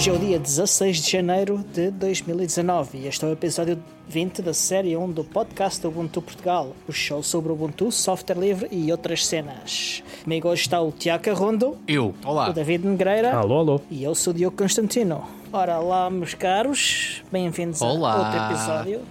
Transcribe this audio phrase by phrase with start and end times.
[0.00, 3.78] Hoje é o dia 16 de janeiro de 2019 e este é o episódio
[4.08, 8.90] 20 da série 1 do podcast Ubuntu Portugal, o show sobre Ubuntu, software livre e
[8.90, 10.02] outras cenas.
[10.24, 12.48] Comigo hoje está o Tiago Carrondo, Eu, olá.
[12.48, 13.80] o David Negreira Alô, alô.
[13.90, 15.22] e eu sou o Diogo Constantino.
[15.52, 18.16] Ora lá, meus caros, bem-vindos a Olá.
[18.16, 19.02] outro episódio.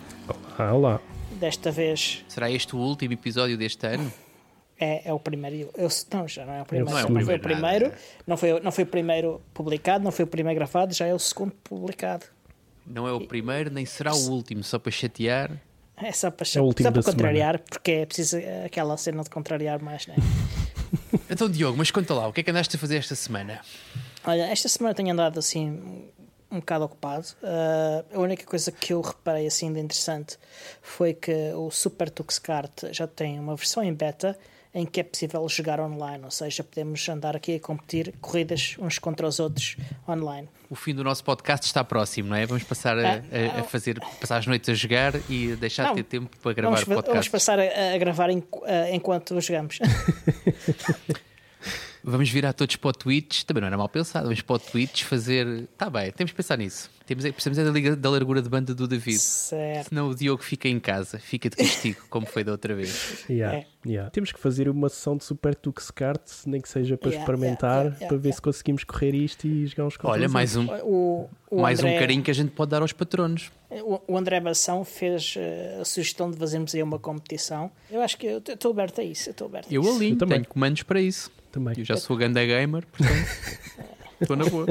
[0.58, 1.00] Ah, olá.
[1.40, 4.12] Desta vez Será este o último episódio deste ano?
[4.80, 5.70] É, é o primeiro.
[5.76, 6.90] Eu, não, já não é o primeiro.
[6.92, 7.98] Não é o não foi o primeiro nada.
[8.26, 11.20] não foi, não foi o primeiro publicado, não foi o primeiro gravado, já é o
[11.20, 12.26] segundo publicado.
[12.88, 15.52] Não é o primeiro, nem será o último, só para chatear.
[15.96, 17.18] É só para, É o último só para da semana.
[17.18, 20.16] contrariar, porque é preciso aquela cena de contrariar mais, né?
[21.30, 23.62] Então, Diogo, mas conta lá, o que é que andaste a fazer esta semana?
[24.26, 26.10] Olha, esta semana tenho andado assim
[26.50, 27.28] um bocado ocupado.
[27.44, 30.38] Ah, a única coisa que eu reparei assim de interessante
[30.82, 34.36] foi que o Super Tux Kart já tem uma versão em beta
[34.74, 39.00] em que é possível jogar online, ou seja, podemos andar aqui a competir corridas uns
[39.00, 39.76] contra os outros
[40.08, 40.48] online.
[40.70, 42.46] O fim do nosso podcast está próximo, não é?
[42.46, 46.04] Vamos passar a, a- a fazer, passar as noites a jogar e deixar Não, de
[46.04, 47.32] ter tempo para gravar Vamos, vamos podcast.
[47.32, 49.80] passar a, a gravar em- ah, enquanto jogamos.
[52.04, 55.04] Vamos virar todos para o Twitch, também não era mal pensado, vamos para o Twitch
[55.04, 55.46] fazer.
[55.72, 56.90] Está bem, temos que pensar nisso.
[57.06, 59.18] Temos, precisamos é da, liga- da largura de banda do David.
[59.18, 59.90] certo.
[59.90, 63.26] Senão o Diogo fica em casa, fica de castigo, como foi da outra vez.
[63.30, 63.66] Yeah, É.
[63.86, 64.10] yeah.
[64.12, 67.78] Temos que fazer uma sessão de Super Tux Kart, nem que seja para Yeah, experimentar,
[67.78, 68.36] yeah, yeah, para ver yeah.
[68.36, 71.96] se conseguimos correr isto e jogar uns contra Olha, mais um, O, o mais André-
[71.96, 73.52] um carinho que a gente pode dar aos patronos.
[73.72, 77.72] O o André Bação fez eh, a sugestão de fazermos aí uma competição.
[77.92, 79.30] Eu acho que eu estou aberto a isso.
[79.30, 79.96] Eu estou aberto a Eu isso.
[79.96, 80.40] ali Eu também.
[80.42, 81.32] tenho comandos para isso.
[81.52, 81.74] Também.
[81.78, 83.28] Eu já sou ganda gamer, portanto,
[84.22, 84.68] estou na boa.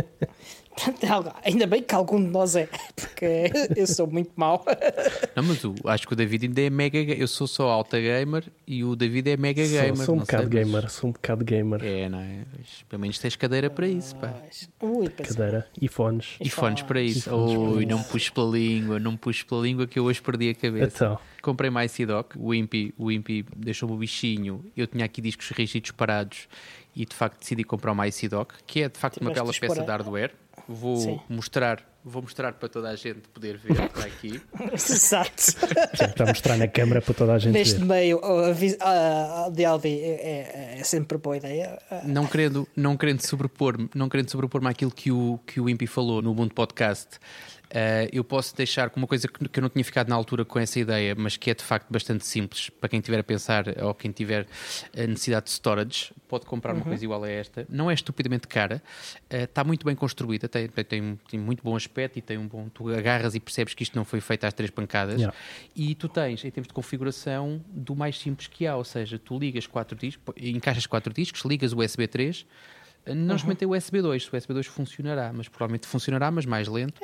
[1.44, 4.64] Ainda bem que algum de nós é, porque eu sou muito mau.
[5.34, 7.98] Não, mas o, acho que o David ainda é mega ga- Eu sou só alta
[8.00, 9.96] gamer e o David é mega Sou, gamer.
[9.96, 11.80] sou um sei, bocado mas- gamer, sou um bocado gamer.
[11.84, 12.38] É, não é?
[12.56, 14.34] Mas, pelo menos tens cadeira para isso, pá.
[14.80, 16.36] Ui, Cadeira e fones.
[16.40, 17.28] E fones para isso.
[17.30, 17.88] E Ui, isso.
[17.90, 21.04] não puxo pela língua, não puxo pela língua que eu hoje perdi a cabeça.
[21.04, 24.64] Então, Comprei mais Dock, o Impi, o Impi deixou-me o bichinho.
[24.76, 26.48] Eu tinha aqui discos rígidos parados
[26.94, 29.60] e de facto decidi comprar uma Dock, que é de facto uma Tiveste bela de
[29.60, 30.32] peça de hardware.
[30.68, 31.18] Vou Sim.
[31.30, 34.38] mostrar, vou mostrar para toda a gente poder ver está aqui.
[34.74, 35.42] Exato.
[35.94, 37.86] já está a mostrar na câmara para toda a gente Neste ver.
[37.86, 38.20] meio,
[38.80, 41.78] a Aldi é, é- é sempre boa ideia.
[42.04, 46.20] Não querendo, não querendo sobrepor-me, não querendo sobrepor-me àquilo que o, que o Impi falou
[46.20, 47.18] no Ubuntu Podcast,
[47.70, 50.44] eh, eu posso deixar com uma coisa que, que eu não tinha ficado na altura
[50.44, 53.64] com essa ideia, mas que é de facto bastante simples para quem tiver a pensar
[53.82, 54.46] ou quem tiver
[54.96, 57.66] a necessidade de storage, pode comprar uma coisa igual a esta.
[57.68, 58.82] Não é estupidamente cara,
[59.28, 62.46] eh, está muito bem construída, tem, tem, tem, tem muito bom aspecto e tem um
[62.46, 62.68] bom.
[62.68, 65.16] Tu agarras e percebes que isto não foi feito às três pancadas.
[65.16, 65.36] Yeah.
[65.74, 69.38] E tu tens, em termos de configuração, do mais simples que há, ou seja, tu
[69.38, 72.46] ligas quatro discos, encaixas quatro discos, ligas o USB 3.
[73.14, 76.68] Não experimentei o USB 2, se o USB 2 funcionará, mas provavelmente funcionará, mas mais
[76.68, 77.00] lento.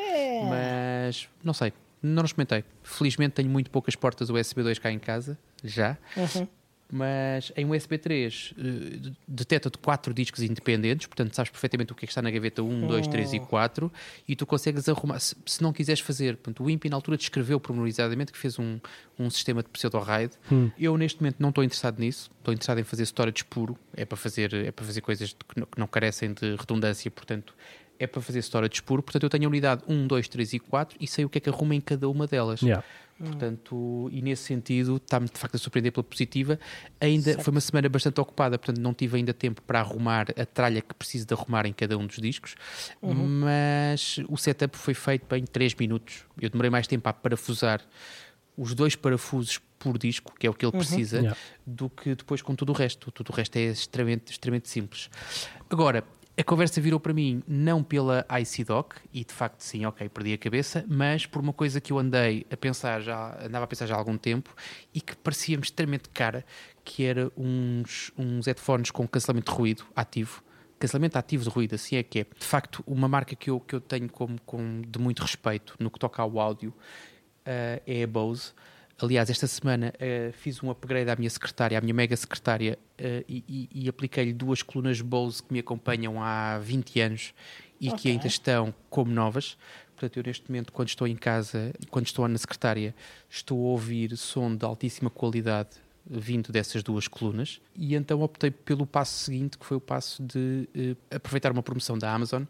[0.48, 1.72] Mas não sei,
[2.02, 2.64] não experimentei.
[2.82, 5.96] Felizmente tenho muito poucas portas USB 2 cá em casa, já.
[6.96, 12.06] Mas em USB 3 eh, detecta-te quatro discos independentes, portanto sabes perfeitamente o que é
[12.06, 13.92] que está na gaveta 1, 2, 3 e 4
[14.28, 15.18] e tu consegues arrumar.
[15.18, 18.78] Se, se não quiseres fazer, portanto, o IMPI na altura descreveu pormenorizadamente que fez um,
[19.18, 20.34] um sistema de pseudo-RAID.
[20.78, 24.16] Eu neste momento não estou interessado nisso, estou interessado em fazer storage puro, é para
[24.16, 27.56] fazer, é para fazer coisas que não, que não carecem de redundância, portanto
[27.98, 29.02] é para fazer storage puro.
[29.02, 31.40] Portanto, eu tenho a unidade 1, 2, 3 e 4 e sei o que é
[31.40, 32.60] que arruma em cada uma delas.
[32.60, 32.84] Yeah.
[33.18, 36.58] Portanto, e nesse sentido, está-me de facto a surpreender pela positiva.
[37.00, 40.82] Ainda foi uma semana bastante ocupada, portanto, não tive ainda tempo para arrumar a tralha
[40.82, 42.54] que preciso de arrumar em cada um dos discos.
[43.00, 46.24] Mas o setup foi feito em 3 minutos.
[46.40, 47.80] Eu demorei mais tempo a parafusar
[48.56, 51.36] os dois parafusos por disco, que é o que ele precisa, Yeah.
[51.66, 53.10] do que depois com tudo o resto.
[53.10, 55.10] Tudo o resto é extremamente, extremamente simples.
[55.68, 56.04] Agora,
[56.36, 60.38] a conversa virou para mim não pela ICDoc, e de facto sim, ok, perdi a
[60.38, 63.94] cabeça, mas por uma coisa que eu andei a pensar já, andava a pensar já
[63.94, 64.54] há algum tempo
[64.92, 66.44] e que parecia-me extremamente cara,
[66.84, 70.42] que era uns, uns headphones com cancelamento de ruído ativo.
[70.76, 72.24] Cancelamento ativo de ruído, assim é que é.
[72.24, 75.88] De facto, uma marca que eu, que eu tenho como, como de muito respeito no
[75.88, 76.74] que toca ao áudio
[77.46, 78.52] eh, é a Bose.
[79.00, 83.24] Aliás, esta semana eh, fiz um upgrade à minha secretária, à minha mega secretária, eh,
[83.28, 87.34] e, e- apliquei-lhe duas colunas Bose que me acompanham há 20 anos
[87.80, 88.12] e que Ok.
[88.12, 89.56] ainda estão como novas.
[89.96, 92.94] Portanto, eu neste momento, quando estou em casa, quando estou na secretária,
[93.28, 95.70] estou a ouvir som de altíssima qualidade
[96.06, 100.68] vindo dessas duas colunas e então optei pelo passo seguinte que foi o passo de
[100.74, 102.42] eh, aproveitar uma promoção da Amazon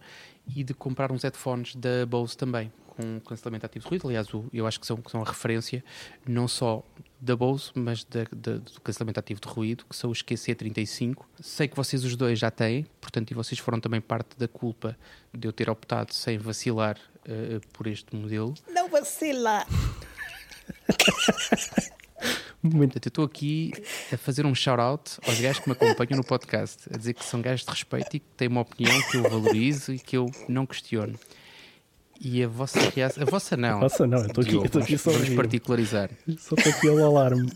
[0.57, 4.09] e de comprar uns headphones da Bose também com cancelamento ativo de ruído.
[4.09, 5.85] Aliás, eu acho que são, que são a referência
[6.27, 6.83] não só
[7.21, 11.17] da Bose, mas da, da, do cancelamento ativo de ruído, que são os QC35.
[11.41, 14.97] Sei que vocês os dois já têm, portanto, e vocês foram também parte da culpa
[15.33, 18.55] de eu ter optado sem vacilar uh, por este modelo.
[18.69, 19.67] Não vacila!
[22.63, 22.97] Muito.
[22.97, 23.73] Eu estou aqui
[24.11, 27.43] a fazer um shout-out aos gajos que me acompanham no podcast, a dizer que são
[27.43, 30.65] gajos de respeito e que têm uma opinião que eu valorizo e que eu não
[30.65, 31.19] questiono.
[32.21, 33.23] E a vossa reação.
[33.23, 33.77] A vossa não.
[33.79, 36.11] A vossa não, eu estou aqui, estou aqui só Vamos particularizar.
[36.39, 37.51] Só estou aqui ao alarme.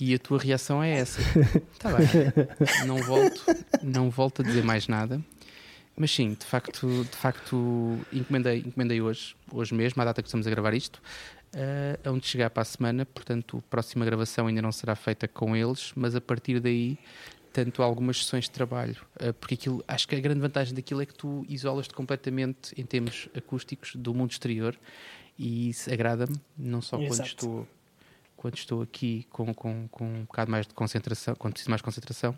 [0.00, 1.20] E a tua reação é essa.
[1.72, 2.06] Está bem.
[2.86, 3.44] Não volto,
[3.82, 5.20] não volto a dizer mais nada.
[5.96, 10.46] Mas sim, de facto, de facto encomendei, encomendei hoje, hoje mesmo, à data que estamos
[10.46, 11.00] a gravar isto,
[11.54, 13.06] uh, onde chegar para a semana.
[13.06, 16.98] Portanto, a próxima gravação ainda não será feita com eles, mas a partir daí,
[17.52, 21.06] tanto algumas sessões de trabalho, uh, porque aquilo, acho que a grande vantagem daquilo é
[21.06, 24.78] que tu isolas-te completamente em termos acústicos do mundo exterior
[25.38, 27.16] e isso agrada-me, não só Exato.
[27.16, 27.68] quando estou
[28.42, 31.84] quando estou aqui com, com, com um bocado mais de concentração, quando preciso mais de
[31.84, 32.36] concentração,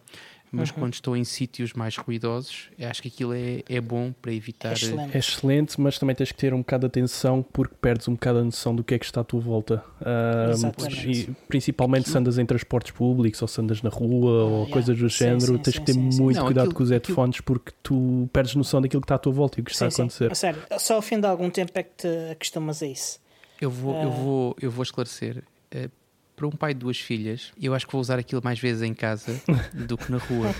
[0.53, 0.77] mas uhum.
[0.77, 4.69] quando estou em sítios mais ruidosos, acho que aquilo é, é bom para evitar.
[4.69, 5.17] É excelente.
[5.17, 5.81] é excelente.
[5.81, 8.77] mas também tens que ter um bocado de atenção porque perdes um bocado a noção
[8.77, 9.83] do que é que está à tua volta.
[9.99, 14.51] Uh, e, principalmente se andas em transportes públicos ou se andas na rua ah, ou
[14.51, 14.73] yeah.
[14.75, 16.91] coisas do sim, género, sim, tens sim, que ter muito Não, cuidado aquilo, com os
[16.91, 17.45] headphones aquilo...
[17.45, 19.89] porque tu perdes noção daquilo que está à tua volta e o que está a
[19.89, 20.31] acontecer.
[20.31, 23.19] A sério, só ao fim de algum tempo é que te acostumas a isso.
[23.59, 24.03] Eu vou, uh...
[24.03, 25.43] eu vou, eu vou esclarecer.
[25.75, 25.91] Uh,
[26.37, 28.93] para um pai de duas filhas, eu acho que vou usar aquilo mais vezes em
[28.93, 29.41] casa
[29.73, 30.53] do que na rua.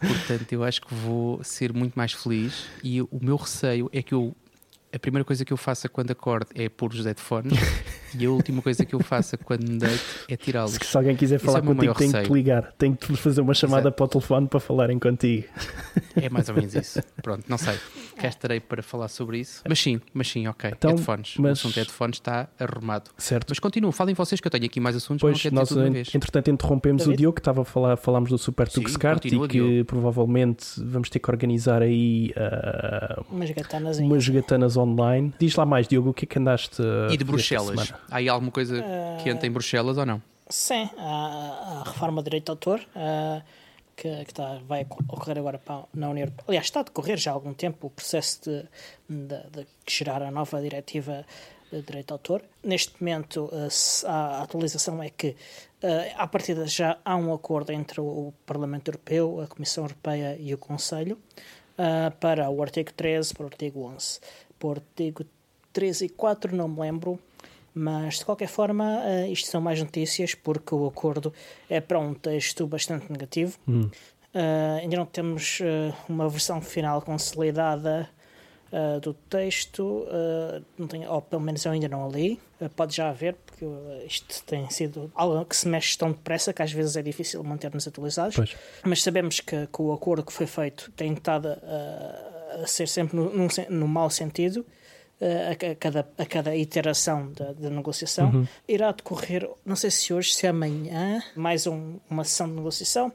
[0.00, 4.14] Portanto, eu acho que vou ser muito mais feliz e o meu receio é que
[4.14, 4.34] eu
[4.92, 7.52] a primeira coisa que eu faço quando acordo é pôr os headphones
[8.18, 10.78] e a última coisa que eu faço quando me deito é tirá-los.
[10.80, 13.82] Se alguém quiser falar é contigo, tem que te ligar, tem que fazer uma chamada
[13.88, 13.96] Exato.
[13.96, 15.46] para o telefone para falarem contigo.
[16.16, 17.00] É mais ou menos isso.
[17.22, 17.74] Pronto, não sei.
[18.16, 19.62] Cá estarei para falar sobre isso.
[19.68, 20.70] Mas sim, mas sim, ok.
[20.70, 21.34] Então, headphones.
[21.38, 21.50] Mas...
[21.50, 23.10] O assunto de headphones está arrumado.
[23.16, 23.50] Certo.
[23.50, 25.20] Mas continuo, falem vocês que eu tenho aqui mais assuntos.
[25.20, 25.70] Pois, nós
[26.14, 27.14] entretanto interrompemos David?
[27.14, 29.84] o Diogo que estava a falar, falámos do Super Tux Kart e que Diogo.
[29.86, 35.32] provavelmente vamos ter que organizar aí uh, umas gatanas, umas gatanas online.
[35.38, 37.92] Diz lá mais, Diogo, o que é que andaste E de Bruxelas?
[38.10, 40.22] Há aí alguma coisa uh, que entra em Bruxelas ou não?
[40.48, 43.42] Sim, a, a reforma de direito de autor, uh,
[43.96, 46.44] que, que tá, vai ocorrer agora para, na União Europeia.
[46.48, 48.64] Aliás, está a decorrer já há algum tempo o processo de,
[49.08, 51.24] de, de gerar a nova diretiva
[51.70, 52.42] de direito de autor.
[52.62, 55.34] Neste momento, uh, a atualização é que,
[56.16, 60.58] à partida, já há um acordo entre o Parlamento Europeu, a Comissão Europeia e o
[60.58, 61.18] Conselho
[62.20, 64.20] para o artigo 13 para o artigo 11.
[64.58, 65.24] Para o artigo
[65.72, 67.18] 13 e 4 não me lembro,
[67.74, 71.32] mas de qualquer forma uh, isto são mais notícias porque o acordo
[71.68, 73.58] é para um texto bastante negativo.
[73.66, 73.90] Hum.
[74.34, 78.08] Uh, ainda não temos uh, uma versão final consolidada
[79.02, 80.06] do texto,
[80.78, 82.40] não tenho, ou pelo menos eu ainda não a li.
[82.74, 83.66] pode já haver, porque
[84.06, 87.86] isto tem sido algo que se mexe tão depressa que às vezes é difícil manter-nos
[87.86, 88.34] atualizados.
[88.34, 88.56] Pois.
[88.82, 91.48] Mas sabemos que, que, o acordo que foi feito tem estado
[92.62, 94.64] a ser sempre no, num, no mau sentido
[95.50, 98.30] a, cada, a cada iteração da, da negociação.
[98.30, 98.46] Uhum.
[98.66, 103.12] Irá decorrer, não sei se hoje, se amanhã, mais um, uma sessão de negociação.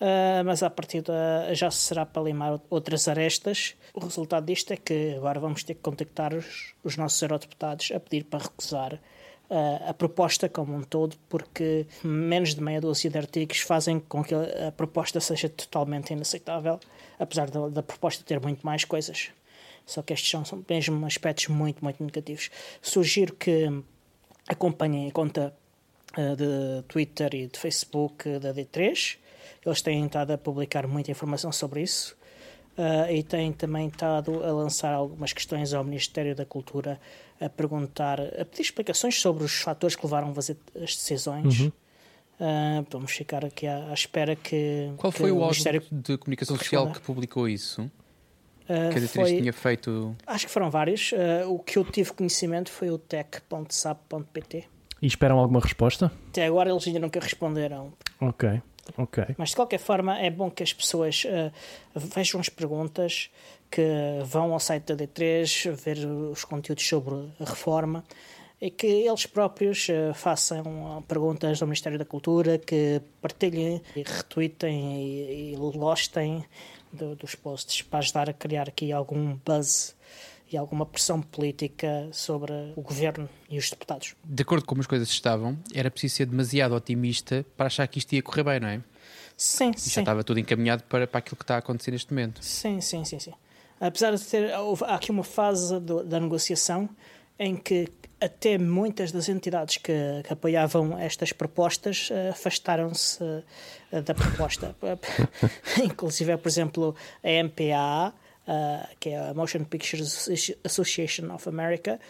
[0.00, 3.74] Uh, mas a partir da, já será para limar outras arestas.
[3.92, 7.98] O resultado disto é que agora vamos ter que contactar os, os nossos eurodeputados a
[7.98, 13.18] pedir para recusar uh, a proposta como um todo, porque menos de meia dúzia de
[13.18, 16.78] artigos fazem com que a proposta seja totalmente inaceitável,
[17.18, 19.30] apesar da, da proposta ter muito mais coisas.
[19.86, 22.50] Só que estes são, mesmo aspectos muito, muito negativos.
[22.82, 23.82] Sugiro que
[24.48, 25.54] acompanhem a conta
[26.16, 29.16] uh, de Twitter e de Facebook da D3.
[29.64, 32.16] Eles têm estado a publicar muita informação sobre isso.
[32.78, 37.00] Uh, e têm também estado a lançar algumas questões ao Ministério da Cultura
[37.40, 41.60] a perguntar, a pedir explicações sobre os fatores que levaram a fazer as decisões.
[41.60, 41.72] Uhum.
[42.40, 44.92] Uh, vamos ficar aqui à, à espera que.
[44.96, 47.90] Qual que foi o, o Ministério de Comunicação Social que publicou isso?
[48.68, 50.14] Uh, que foi, tinha feito?
[50.26, 51.12] Acho que foram vários.
[51.12, 54.64] Uh, o que eu tive conhecimento foi o tech.sap.pt.
[55.00, 56.12] E esperam alguma resposta?
[56.28, 57.92] Até agora eles ainda nunca responderam.
[58.20, 58.60] Ok,
[58.96, 59.24] ok.
[59.38, 61.50] Mas de qualquer forma é bom que as pessoas uh,
[61.94, 63.30] vejam as perguntas,
[63.70, 63.82] que
[64.24, 68.04] vão ao site da D3 ver os conteúdos sobre a reforma
[68.60, 74.96] e que eles próprios uh, façam perguntas ao Ministério da Cultura, que partilhem e retweetem
[74.96, 76.44] e, e gostem
[76.92, 79.96] do, dos posts para ajudar a criar aqui algum buzz
[80.50, 84.14] e alguma pressão política sobre o governo e os deputados.
[84.24, 87.98] De acordo com como as coisas estavam, era preciso ser demasiado otimista para achar que
[87.98, 88.82] isto ia correr bem, não é?
[89.36, 89.90] Sim, e sim.
[89.90, 92.42] já estava tudo encaminhado para, para aquilo que está a acontecer neste momento.
[92.42, 93.32] Sim, sim, sim, sim.
[93.80, 94.56] apesar de ter.
[94.58, 96.88] Houve, há aqui uma fase do, da negociação
[97.38, 97.88] em que
[98.20, 104.74] até muitas das entidades que, que apoiavam estas propostas uh, afastaram-se uh, da proposta.
[105.82, 110.28] Inclusive, por exemplo, a MPA, uh, que é a Motion Pictures
[110.64, 112.00] Association of America,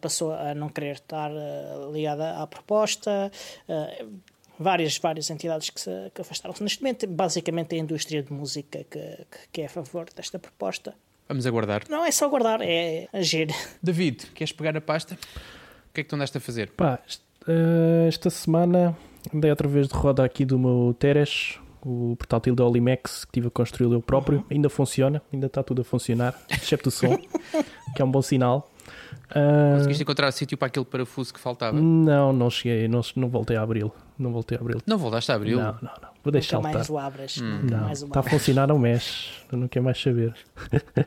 [0.00, 1.30] passou a não querer estar
[1.92, 3.30] ligada à proposta.
[4.58, 6.62] várias, várias entidades que, se, que afastaram-se.
[6.62, 10.94] Neste momento, basicamente, a indústria de música que, que é a favor desta proposta.
[11.28, 11.82] Vamos aguardar.
[11.88, 13.48] Não é só aguardar, é agir.
[13.82, 15.14] David, queres pegar na pasta?
[15.14, 16.70] O que é que tu andaste a fazer?
[16.70, 17.00] Pá,
[17.48, 18.96] eh, esta semana
[19.34, 23.48] andei outra vez de roda aqui do meu Teres, o portátil da Olimex que estive
[23.48, 24.38] a construir eu próprio.
[24.38, 24.44] Uhum.
[24.50, 27.16] Ainda funciona, ainda está tudo a funcionar, excepto o som,
[27.94, 28.70] que é um bom sinal.
[29.30, 29.78] Uh...
[29.78, 31.80] Conseguiste encontrar sítio para aquele parafuso que faltava?
[31.80, 33.92] Não, não cheguei, não, não voltei a abri-lo.
[34.18, 34.80] Não voltei a abri-lo.
[34.86, 35.60] Não voltaste a abri-lo?
[35.60, 36.08] Não, não, não.
[36.26, 37.38] Vou deixar Nunca mais o abras.
[37.40, 37.60] Hum.
[37.70, 39.30] Não, está a funcionar um mês.
[39.52, 40.34] Eu não quero mais saber.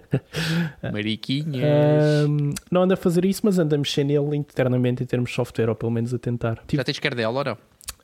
[0.94, 2.26] Mariquinhas.
[2.26, 5.36] Um, não anda a fazer isso, mas anda a mexer nele internamente em termos de
[5.36, 6.64] software, ou pelo menos a tentar.
[6.72, 7.58] Já tens dela ou não?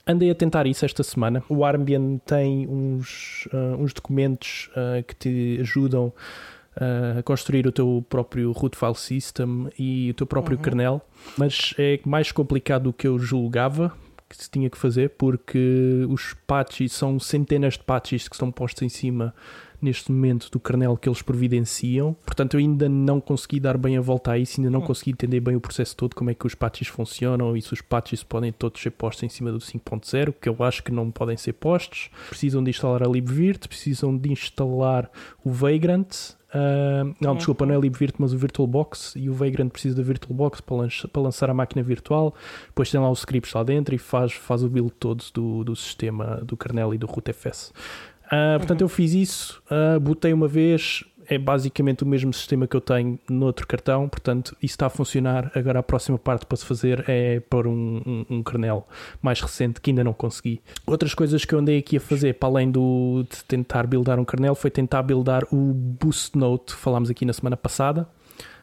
[0.06, 1.42] Andei a tentar isso esta semana.
[1.48, 6.12] O Armbian tem uns, uh, uns documentos uh, que te ajudam
[7.18, 10.64] a construir o teu próprio root file system e o teu próprio uhum.
[10.64, 11.02] kernel,
[11.38, 13.94] mas é mais complicado do que eu julgava
[14.30, 18.82] que se tinha que fazer, porque os patches são centenas de patches que estão postos
[18.82, 19.34] em cima
[19.82, 22.16] neste momento do kernel que eles providenciam.
[22.26, 24.86] Portanto, eu ainda não consegui dar bem a volta a isso, ainda não hum.
[24.86, 27.82] consegui entender bem o processo todo, como é que os patches funcionam e se os
[27.82, 31.38] patches podem todos ser postos em cima do 5.0, que eu acho que não podem
[31.38, 32.10] ser postos.
[32.30, 35.10] Precisam de instalar a libvirt, precisam de instalar
[35.44, 39.94] o Vagrant, Uh, não, desculpa, não é LibVirt, mas o VirtualBox e o Vagrant precisa
[39.94, 42.34] da VirtualBox para, para lançar a máquina virtual.
[42.68, 45.76] Depois tem lá os scripts lá dentro e faz, faz o build todo do, do
[45.76, 47.74] sistema do kernel e do rootfs.
[48.28, 48.86] Uh, portanto, uhum.
[48.86, 53.20] eu fiz isso, uh, botei uma vez, é basicamente o mesmo sistema que eu tenho
[53.30, 55.52] no outro cartão, portanto, isso está a funcionar.
[55.56, 58.88] Agora, a próxima parte para se fazer é para um, um, um, kernel
[59.22, 60.62] mais recente que ainda não consegui.
[60.86, 64.26] Outras coisas que eu andei aqui a fazer, para além do, de tentar buildar um
[64.26, 68.08] kernel, foi tentar buildar o Boost Note, falámos aqui na semana passada.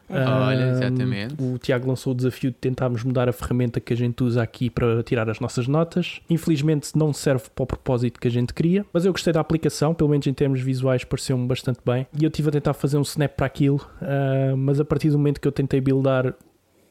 [0.09, 1.35] Olha, exatamente.
[1.39, 4.69] o Tiago lançou o desafio de tentarmos mudar a ferramenta que a gente usa aqui
[4.69, 6.21] para tirar as nossas notas.
[6.29, 9.93] Infelizmente não serve para o propósito que a gente queria, mas eu gostei da aplicação,
[9.93, 12.05] pelo menos em termos visuais pareceu-me bastante bem.
[12.19, 15.17] E eu estive a tentar fazer um snap para aquilo, uh, mas a partir do
[15.17, 16.33] momento que eu tentei buildar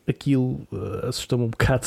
[0.06, 1.86] aquilo, uh, assustou-me um bocado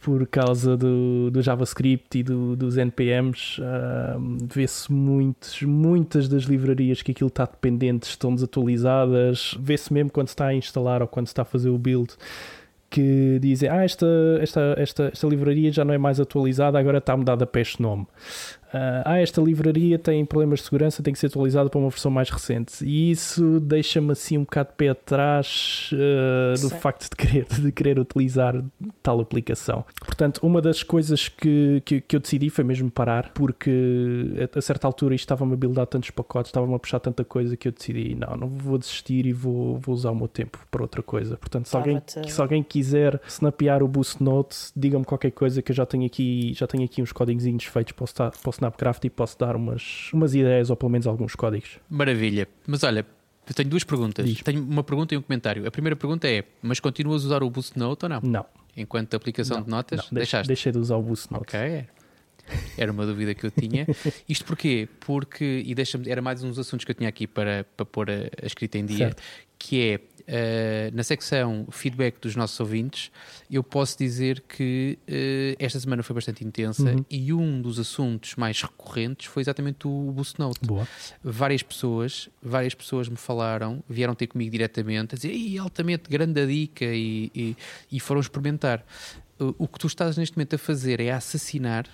[0.00, 7.12] por causa do, do JavaScript e do, dos NPMs, uh, vê-se muitas das livrarias que
[7.12, 11.32] aquilo está dependente estão desatualizadas, vê-se mesmo quando se está a instalar ou quando se
[11.32, 12.14] está a fazer o build
[12.90, 14.06] que dizem ah, esta,
[14.40, 18.06] esta, esta, esta livraria já não é mais atualizada, agora está mudada para este nome.
[18.68, 22.10] Uh, ah, esta livraria tem problemas de segurança, tem que ser atualizada para uma versão
[22.10, 22.84] mais recente.
[22.84, 27.72] E isso deixa-me assim um bocado de pé atrás uh, do facto de querer, de
[27.72, 28.62] querer utilizar
[29.02, 29.84] tal aplicação.
[30.04, 34.60] Portanto, uma das coisas que, que, que eu decidi foi mesmo parar, porque a, a
[34.60, 37.72] certa altura isto estava-me a buildar tantos pacotes, estava-me a puxar tanta coisa que eu
[37.72, 41.36] decidi, não, não vou desistir e vou, vou usar o meu tempo para outra coisa.
[41.36, 45.76] Portanto, se alguém, se alguém quiser snapear o Boost Note, diga-me qualquer coisa que eu
[45.76, 49.38] já tenho aqui, já tenho aqui uns códigos feitos, posso, estar, posso Snapcraft e posso
[49.38, 51.78] dar umas, umas ideias ou pelo menos alguns códigos.
[51.88, 52.48] Maravilha.
[52.66, 53.06] Mas olha,
[53.48, 54.26] eu tenho duas perguntas.
[54.26, 54.42] Diz.
[54.42, 55.66] Tenho uma pergunta e um comentário.
[55.66, 58.20] A primeira pergunta é: mas continuas a usar o Boost Note ou não?
[58.20, 58.46] Não.
[58.76, 60.10] Enquanto aplicação não, de notas?
[60.10, 60.46] Não, deixaste?
[60.46, 61.42] Deixei de usar o Boost Note.
[61.42, 61.86] Ok.
[62.76, 63.86] Era uma dúvida que eu tinha.
[64.28, 64.88] Isto porquê?
[65.00, 68.14] Porque, e deixa-me, era mais uns assuntos que eu tinha aqui para, para pôr a,
[68.42, 69.22] a escrita em dia, certo.
[69.58, 73.10] Que é Uh, na secção feedback dos nossos ouvintes,
[73.50, 77.02] eu posso dizer que uh, esta semana foi bastante intensa uhum.
[77.08, 80.60] e um dos assuntos mais recorrentes foi exatamente o Boost Note.
[80.60, 80.86] Boa.
[81.24, 86.44] Várias pessoas, várias pessoas me falaram, vieram ter comigo diretamente a dizer altamente grande a
[86.44, 87.56] dica e, e,
[87.90, 88.84] e foram experimentar.
[89.40, 91.88] Uh, o que tu estás neste momento a fazer é assassinar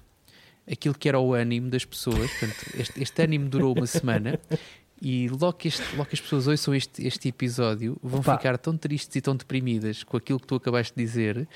[0.70, 2.30] aquilo que era o ânimo das pessoas.
[2.32, 4.40] Portanto, este, este ânimo durou uma semana
[5.00, 8.36] e logo que, este, logo que as pessoas ouçam este, este episódio, vão Opa.
[8.36, 11.48] ficar tão tristes e tão deprimidas com aquilo que tu acabaste de dizer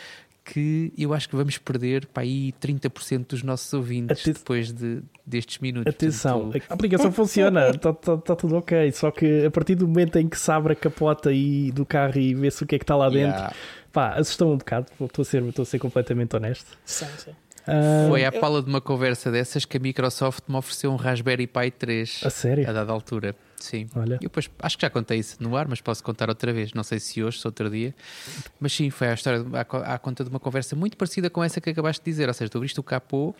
[0.44, 5.02] que eu acho que vamos perder para aí 30% dos nossos ouvintes Aten depois de,
[5.26, 5.94] destes minutos.
[5.94, 9.86] Atenção, Portanto, a aplicação funciona, está tá, tá tudo ok, só que a partir do
[9.86, 12.78] momento em que se abre a capota aí do carro e vê-se o que é
[12.78, 13.54] que está lá dentro, yeah.
[13.92, 16.78] pá, assustou-me um bocado, estou a ser, estou a ser completamente honesto.
[16.82, 17.32] Sim, sim.
[17.68, 21.46] Uh, Foi à pala de uma conversa dessas que a Microsoft me ofereceu um Raspberry
[21.46, 22.68] Pi 3 a, sério?
[22.68, 23.36] a dada altura.
[23.60, 23.86] Sim.
[23.94, 24.14] Olha.
[24.16, 26.72] E depois acho que já contei isso no ar, mas posso contar outra vez.
[26.72, 27.94] Não sei se hoje, se outro dia.
[28.58, 31.60] Mas sim, foi a história à, à conta de uma conversa muito parecida com essa
[31.60, 32.28] que acabaste de dizer.
[32.28, 33.34] Ou seja, tu abriste o capô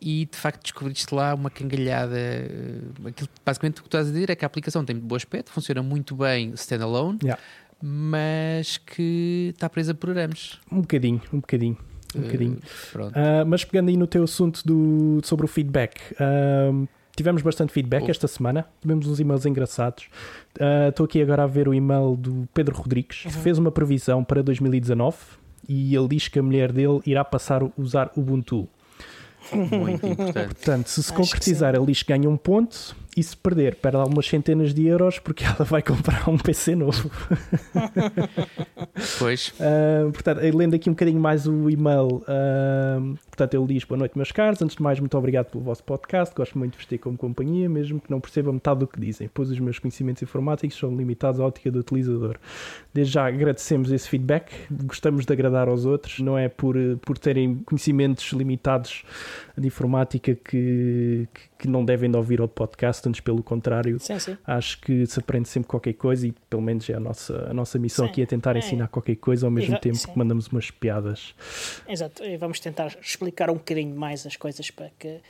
[0.00, 2.16] e de facto descobriste lá uma cangalhada.
[3.06, 5.82] Aquilo, basicamente o que estás a dizer é que a aplicação tem bom aspecto, funciona
[5.82, 7.40] muito bem standalone, yeah.
[7.80, 10.58] mas que está presa por arames.
[10.70, 11.78] Um bocadinho, um bocadinho.
[12.14, 12.58] Um Uh, bocadinho.
[13.14, 16.70] Ah, mas pegando aí no teu assunto do, sobre o feedback, ah,
[17.16, 18.10] tivemos bastante feedback Oh.
[18.10, 20.08] esta semana, tivemos uns e-mails engraçados.
[20.60, 24.22] Ah, Estou aqui agora a ver o e-mail do Pedro Rodrigues, que fez uma previsão
[24.24, 25.16] para 2019
[25.68, 28.68] e ele diz que a mulher dele irá passar a usar Ubuntu.
[29.52, 30.54] Muito importante.
[30.54, 33.96] Portanto, se se Acho concretizar, ele diz que ganha um ponto e se perder, perde
[33.96, 37.10] algumas centenas de euros porque ela vai comprar um PC novo.
[39.18, 43.98] Pois, Uh, portanto, lendo aqui um bocadinho mais o e-mail, uh, portanto, ele diz: Boa
[43.98, 44.60] noite, meus caros.
[44.60, 46.34] Antes de mais, muito obrigado pelo vosso podcast.
[46.34, 49.30] Gosto muito de vos ter como companhia, mesmo que não perceba metade do que dizem,
[49.32, 52.36] pois os meus conhecimentos informáticos são limitados à ótica do utilizador.
[52.92, 57.56] Desde já agradecemos esse feedback, gostamos de agradar aos outros, não é por, por terem
[57.64, 59.04] conhecimentos limitados
[59.56, 63.98] de informática que, que, que não devem de ouvir ao podcast, antes pelo contrário.
[63.98, 64.36] Sim, sim.
[64.46, 67.78] Acho que se aprende sempre qualquer coisa e pelo menos é a nossa, a nossa
[67.78, 68.10] missão Sim.
[68.10, 68.58] aqui é tentar É.
[68.58, 71.34] ensinar qualquer coisa ao mesmo Exa- tempo que mandamos umas piadas.
[71.88, 75.20] Exato, e vamos tentar explicar um bocadinho mais as coisas para que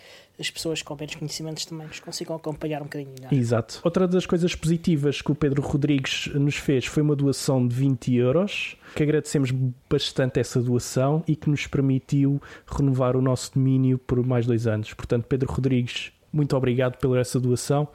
[0.40, 3.32] as pessoas com menos conhecimentos também nos consigam acompanhar um bocadinho melhor.
[3.32, 3.80] Exato.
[3.84, 8.12] Outra das coisas positivas que o Pedro Rodrigues nos fez foi uma doação de 20
[8.16, 9.52] euros, que agradecemos
[9.88, 14.92] bastante essa doação e que nos permitiu renovar o nosso domínio por mais dois anos.
[14.92, 17.88] Portanto, Pedro Rodrigues, muito obrigado pela essa doação.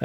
[0.00, 0.04] Ah,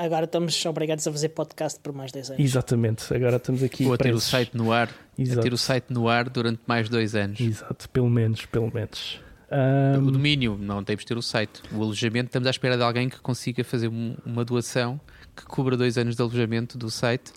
[0.00, 2.42] É, agora estamos obrigados a fazer podcast por mais 10 anos.
[2.42, 3.84] Exatamente, agora estamos aqui.
[3.84, 5.40] vou a ter o site no ar, a Exato.
[5.42, 7.38] ter o site no ar durante mais dois anos.
[7.40, 9.20] Exato, pelo menos, pelo menos.
[9.50, 11.60] Ah, O domínio, não temos de ter o site.
[11.72, 14.98] O alojamento, estamos à espera de alguém que consiga fazer um- uma doação
[15.36, 17.32] que cubra dois anos de alojamento do site.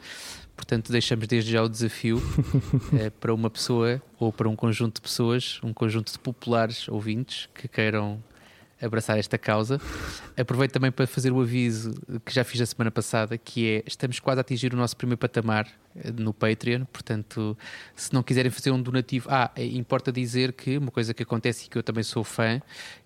[0.56, 2.22] Portanto, deixamos desde já o desafio
[2.98, 7.50] eh, para uma pessoa ou para um conjunto de pessoas, um conjunto de populares ouvintes
[7.56, 8.24] que queiram
[8.84, 9.80] abraçar esta causa.
[10.38, 11.94] Aproveito também para fazer o aviso
[12.26, 15.18] que já fiz a semana passada, que é estamos quase a atingir o nosso primeiro
[15.18, 17.58] patamar eh, no Patreon, portanto,
[17.96, 21.66] se não quiserem fazer um donativo, ah, eh, importa dizer que uma coisa que acontece
[21.66, 22.62] e que eu também sou fã,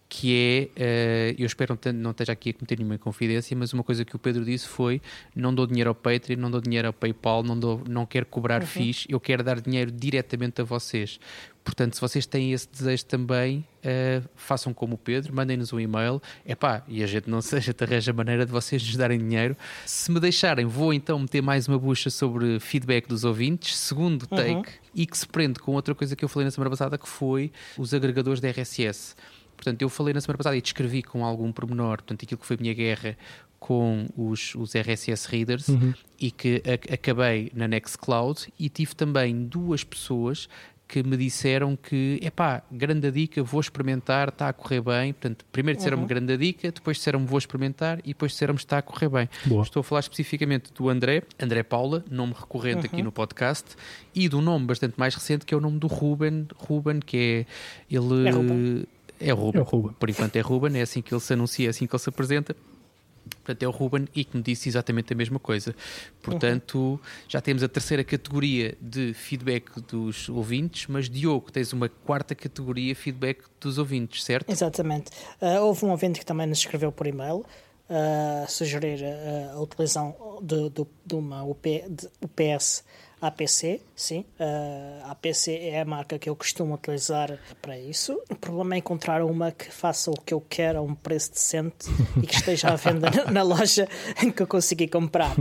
[0.09, 3.73] que é, eh, eu espero não te- não esteja aqui a cometer nenhuma confidência, mas
[3.73, 5.01] uma coisa que o Pedro disse foi:
[5.35, 8.61] não dou dinheiro ao Patreon, não dou dinheiro ao PayPal, não, dou, não quero cobrar
[8.65, 11.19] FIIs, eu quero dar dinheiro diretamente a vocês.
[11.67, 16.21] Portanto, se vocês têm esse desejo também, eh, façam como o Pedro, mandem-nos um e-mail.
[16.45, 19.53] Epá, e a gente não seja, arranja maneira de vocês nos darem dinheiro.
[19.85, 23.75] Se me deixarem, vou então meter mais uma bucha sobre feedback dos ouvintes.
[23.75, 26.97] Segundo take, e que se prende com outra coisa que eu falei na semana passada,
[26.97, 29.13] que foi os agregadores da RSS.
[29.57, 32.55] Portanto, eu falei na semana passada e descrevi com algum pormenor, portanto, aquilo que foi
[32.55, 33.17] a minha guerra
[33.59, 35.67] com os, os RSS readers
[36.17, 40.47] e que a- acabei na Nextcloud e tive também duas pessoas
[40.87, 45.11] que me disseram que, epá, grande dica, vou experimentar, está a correr bem.
[45.13, 49.09] Portanto, primeiro disseram-me grande dica, depois disseram-me vou experimentar e depois disseram-me está a correr
[49.09, 49.29] bem.
[49.45, 49.63] Boa.
[49.63, 53.75] Estou a falar especificamente do André, André Paula, nome recorrente aqui no podcast,
[54.15, 57.45] e do nome bastante mais recente que é o nome do Ruben, Ruben, que
[57.89, 58.87] é ele É Ruben.
[59.19, 59.59] é o Ruben.
[59.59, 59.95] É o Ruben.
[59.99, 62.09] Por enquanto é Ruben, é assim que ele se anuncia, é assim que ele se
[62.09, 62.55] apresenta.
[63.35, 65.75] Portanto, é o Ruben e que me disse exatamente a mesma coisa.
[66.21, 72.33] Portanto, já temos a terceira categoria de feedback dos ouvintes, mas Diogo, tens uma quarta
[72.33, 74.49] categoria feedback dos ouvintes, certo?
[74.49, 75.11] Exatamente.
[75.41, 77.45] Ah, houve um ouvinte que também nos escreveu por e-mail
[77.89, 82.83] a sugerir ah, a utilização de, de, de uma UP, de UPS
[83.19, 84.23] APC, sim.
[84.39, 88.21] Ah, a APC é a marca que eu costumo utilizar para isso.
[88.29, 91.89] O problema é encontrar uma que faça o que eu quero a um preço decente
[92.21, 93.87] e que esteja à venda na, loja
[94.21, 95.35] em que eu consegui comprar.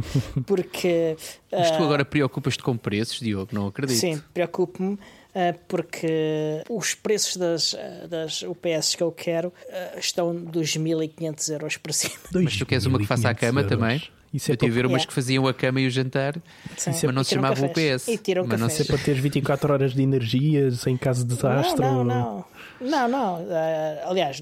[0.47, 1.17] Porque.
[1.53, 3.99] Mas tu ah, agora preocupas-te com preços, Diogo, não acredito.
[3.99, 4.99] Sim, preocupo-me
[5.35, 7.77] eh, porque os preços das,
[8.09, 9.53] das UPS que eu quero
[9.99, 12.15] estão dos 1500 euros para cima.
[12.33, 13.77] Mas tu queres uma que faça a 2.500 cama euros.
[13.77, 14.15] também?
[14.37, 15.09] Isso é, eu tive ver para, umas Yeah.
[15.09, 16.35] que faziam a cama e o jantar,
[16.77, 18.03] Sim, mas não se chamava cafés.
[18.03, 18.09] UPS.
[18.09, 18.77] E tiram mas não cafés.
[18.77, 21.81] se isso é para teres 24 horas de energias em caso de desastre.
[21.81, 22.44] Não, não,
[22.81, 22.88] não.
[22.90, 23.46] Não, não.
[23.51, 24.40] eh, aliás,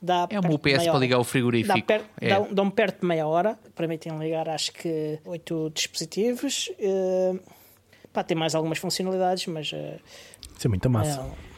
[0.00, 1.76] dá É uma UPS para ligar o frigorífico.
[1.76, 2.28] Dá per, É.
[2.28, 6.70] dão, dão perto de meia hora, permitem ligar acho que oito dispositivos.
[6.78, 7.34] eh,
[8.12, 9.98] pá, tem mais algumas funcionalidades, mas eh,
[10.56, 11.20] Isso é muita massa.
[11.20, 11.48] é,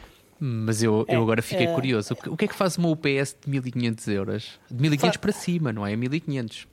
[0.43, 1.73] Mas eu, eu É, agora fiquei é.
[1.73, 2.15] curioso.
[2.27, 4.59] O que- é que faz uma UPS de 1500 euros?
[4.71, 5.95] De 1500 Fa- para cima, não é?
[5.95, 6.67] 1500.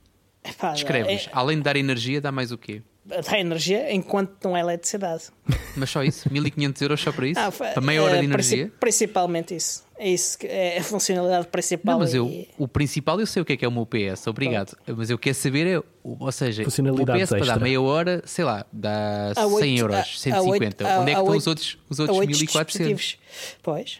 [0.73, 1.27] Descreves.
[1.27, 2.81] é- Além de dar energia, dá mais o quê?
[3.05, 5.23] dá energia enquanto não é eletricidade.
[5.75, 6.31] Mas só isso?
[6.31, 7.39] 1500 euros só para isso?
[7.39, 8.71] Ah, para meia hora de princi- energia?
[8.79, 9.83] Principalmente isso.
[9.97, 11.93] É isso que é a funcionalidade principal.
[11.95, 14.27] Não, mas eu, e- o principal eu sei o que é que é uma UPS,
[14.27, 14.77] obrigado.
[14.95, 15.85] Mas eu quero saber, é, o-
[16.19, 17.59] ou seja, uma Funcionalidades UPS para dar extra.
[17.63, 20.83] meia hora, sei lá, dá a 100 oito- euros, a- a 150.
[20.85, 22.73] oito- a- Onde é que a estão os oito- outros, os a outros oito 1400?
[22.95, 23.17] dispositivos.
[23.63, 23.99] Pois.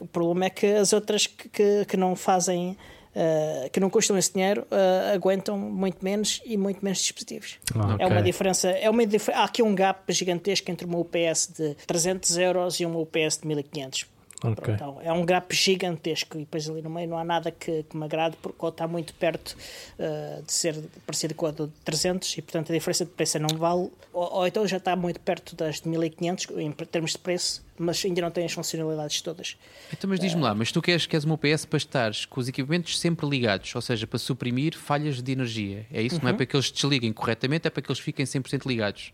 [0.00, 2.76] O problema é que as outras que, que, que não fazem
[3.18, 7.58] uh, que não custam esse dinheiro uh, aguentam muito menos e muito menos dispositivos.
[7.74, 8.06] Ah, okay.
[8.06, 8.68] É uma diferença.
[8.68, 9.02] É uma
[9.34, 13.46] há aqui um gap gigantesco entre uma UPS de 300 euros e uma UPS de
[13.46, 14.06] 1500.
[14.42, 14.74] Okay.
[14.74, 17.96] Então, é um gap gigantesco e depois ali no meio não há nada que, que
[17.96, 19.56] me agrade porque está muito perto
[19.98, 23.58] uh, de ser parecido com a do 300 e portanto a diferença de preço não
[23.58, 27.66] vale ou, ou então já está muito perto das de 1500 em termos de preço
[27.78, 29.56] mas ainda não tem as funcionalidades todas.
[29.92, 32.98] Então, mas diz-me lá, mas tu queres, queres uma UPS para estares com os equipamentos
[32.98, 35.86] sempre ligados, ou seja, para suprimir falhas de energia.
[35.92, 36.16] É isso?
[36.16, 36.22] Uhum.
[36.22, 36.36] Não é uhum.
[36.36, 39.12] para que eles desliguem corretamente, é para que eles fiquem 100% ligados.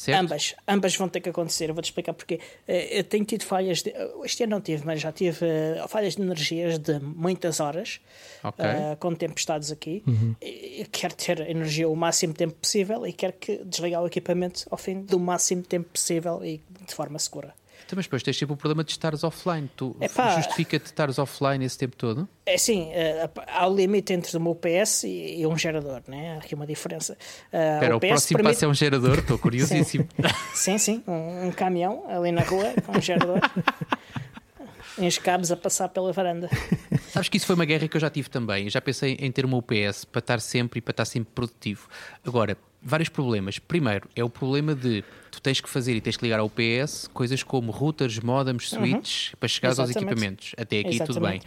[0.00, 0.18] Certo?
[0.18, 1.68] Ambas, ambas vão ter que acontecer.
[1.68, 3.82] Eu vou-te explicar porque eh, eu tenho tido falhas.
[3.82, 3.92] De,
[4.24, 8.00] este ano não tive, mas já tive uh, falhas de energias de muitas horas
[8.42, 8.64] okay.
[8.64, 10.02] uh, com tempestades aqui.
[10.06, 10.34] Uhum.
[10.40, 14.78] E, quero ter energia o máximo tempo possível e quero que desligar o equipamento ao
[14.78, 17.54] fim do máximo tempo possível e de forma segura.
[17.90, 19.68] Então, mas depois tens sempre o problema de estares offline.
[19.74, 19.96] Tu
[20.36, 22.28] justifica-te estares offline esse tempo todo?
[22.46, 26.34] É sim, uh, há o limite entre o meu PS e, um gerador, né?
[26.34, 27.14] há aqui uma diferença.
[27.52, 28.54] Uh, Espera, o, próximo permite...
[28.54, 30.06] passo é um gerador, estou curiosíssimo.
[30.54, 33.40] sim, sim, um, um, caminhão ali na rua com um gerador.
[34.96, 36.48] uns cabos a passar pela varanda.
[37.08, 38.70] Sabes que isso foi uma guerra que eu já tive também.
[38.70, 41.88] Já pensei em ter uma UPS para estar sempre e para estar sempre produtivo.
[42.24, 43.58] Agora, vários problemas.
[43.58, 47.08] Primeiro, é o problema de tu tens que fazer e tens que ligar ao UPS
[47.12, 48.78] coisas como routers, modems, uhum.
[48.78, 49.38] switches uhum.
[49.38, 50.54] para chegar aos equipamentos.
[50.56, 51.06] Até aqui Exatamente.
[51.06, 51.40] tudo bem.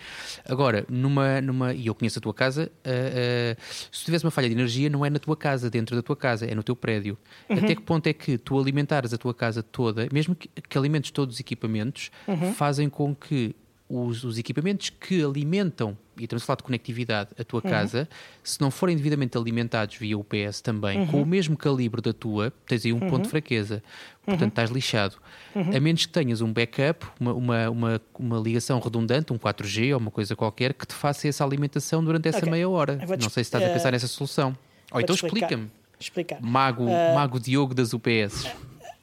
[0.48, 4.48] Agora, numa, numa, e eu conheço a tua casa, uh, uh, se tivesse uma falha
[4.48, 7.18] de energia, não é na tua casa, dentro da tua casa, é no teu prédio.
[7.50, 7.58] Uhum.
[7.58, 11.12] Até que ponto é que tu alimentares a tua casa toda, mesmo que, que alimentes
[11.12, 12.54] todos os equipamentos, uhum.
[12.54, 13.56] fazem com que
[13.90, 17.70] os, os, equipamentos que alimentam, e estamos a falar de conectividade, a tua uhum.
[17.70, 18.08] casa,
[18.44, 21.08] se não forem devidamente alimentados via UPS também, uhum.
[21.08, 23.10] com o mesmo calibre da tua, tens aí um uhum.
[23.10, 23.84] ponto de fraqueza.
[24.26, 24.48] Portanto, uhum.
[24.48, 25.18] estás lixado.
[25.54, 25.76] Uhum.
[25.76, 30.00] A menos que tenhas um backup, uma, uma, uma, uma, ligação redundante, um 4G ou
[30.00, 32.52] uma coisa qualquer, que te faça essa alimentação durante essa okay.
[32.52, 32.96] meia hora.
[32.96, 34.56] Não sei se estás a pensar uh, nessa solução.
[34.92, 35.70] Ou então explica-me.
[36.00, 36.42] Explicar.
[36.42, 38.50] Mago, uh, Mago Diogo das UPS.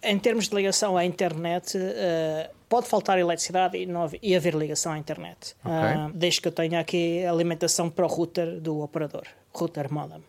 [0.02, 4.92] Em termos de ligação à internet, uh, pode faltar eletricidade e, não, e haver ligação
[4.92, 5.56] à internet.
[5.62, 5.74] Okay.
[5.74, 10.22] Uh, desde que eu tenha aqui alimentação para o router do operador, router modem.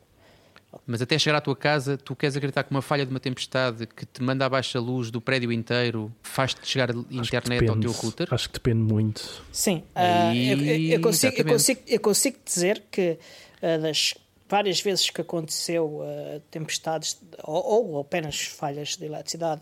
[0.87, 3.85] Mas até chegar à tua casa, tu queres acreditar que uma falha de uma tempestade
[3.85, 7.91] que te manda abaixo a luz do prédio inteiro faz-te chegar a internet ao teu
[7.91, 8.27] router?
[8.31, 9.43] Acho que depende muito.
[9.51, 13.19] Sim, uh, eu, eu, consigo, eu, consigo, eu, consigo, dizer que
[13.61, 14.15] uh, das
[14.49, 19.61] várias vezes que aconteceu uh, tempestades ou, ou, apenas falhas de eletricidade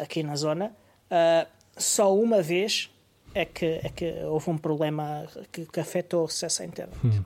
[0.00, 0.74] aqui na zona,
[1.76, 2.90] só uma vez
[3.34, 6.96] é que, é que houve um problema que, que afetou o acesso à internet.
[7.04, 7.24] Hum.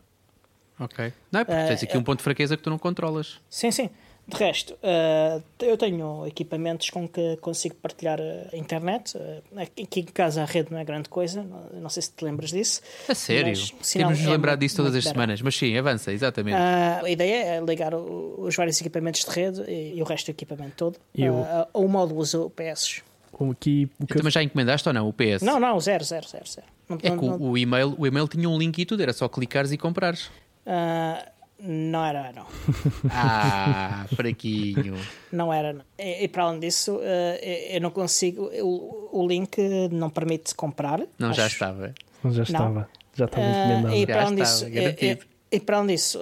[0.80, 1.12] Ok.
[1.30, 3.40] Não é porque tens aqui uh, um ponto de fraqueza que tu não controlas.
[3.50, 3.90] Sim, sim.
[4.28, 9.16] De resto, uh, eu tenho equipamentos com que consigo partilhar a internet.
[9.16, 12.24] Uh, aqui em casa a rede não é grande coisa, não, não sei se te
[12.24, 12.82] lembras disso.
[13.08, 13.54] A sério?
[13.92, 16.56] Temos de é lembrar disso todas as semanas, mas sim, avança, exatamente.
[16.56, 20.26] Uh, a ideia é ligar o, os vários equipamentos de rede e, e, o resto
[20.26, 21.34] do equipamento todo eu...
[21.34, 23.02] uh, ao módulo UPS
[23.50, 23.88] aqui.
[23.98, 24.14] O que...
[24.14, 25.08] também já encomendaste ou não?
[25.08, 25.42] O PS?
[25.42, 26.46] Não, não, zero, zero, zero.
[26.46, 26.66] zero.
[26.88, 29.12] Não, é não, que o, o, e-mail, o e-mail tinha um link e tudo, era
[29.12, 30.26] só clicares e comprares.
[30.66, 31.24] Uh,
[31.60, 32.46] não era, não.
[33.10, 34.96] ah, fraquinho.
[35.30, 35.84] Não era, não.
[35.98, 38.50] E, e para além disso, uh, eu não consigo.
[38.62, 39.58] O, o link
[39.90, 41.00] não permite comprar.
[41.18, 41.40] Não, acho.
[41.40, 41.94] já estava.
[42.24, 42.88] Já estava.
[43.14, 43.94] Já estava uh, encomendado.
[43.94, 45.18] E para além disso, e,
[45.52, 46.18] e, para além disso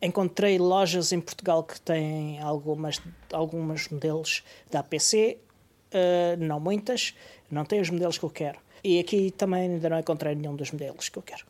[0.00, 3.00] encontrei lojas em Portugal que têm algumas,
[3.32, 5.38] alguns modelos da APC
[5.92, 7.14] uh, não muitas,
[7.50, 8.58] não tem os modelos que eu quero.
[8.82, 11.44] E aqui também ainda não encontrei nenhum dos modelos que eu quero.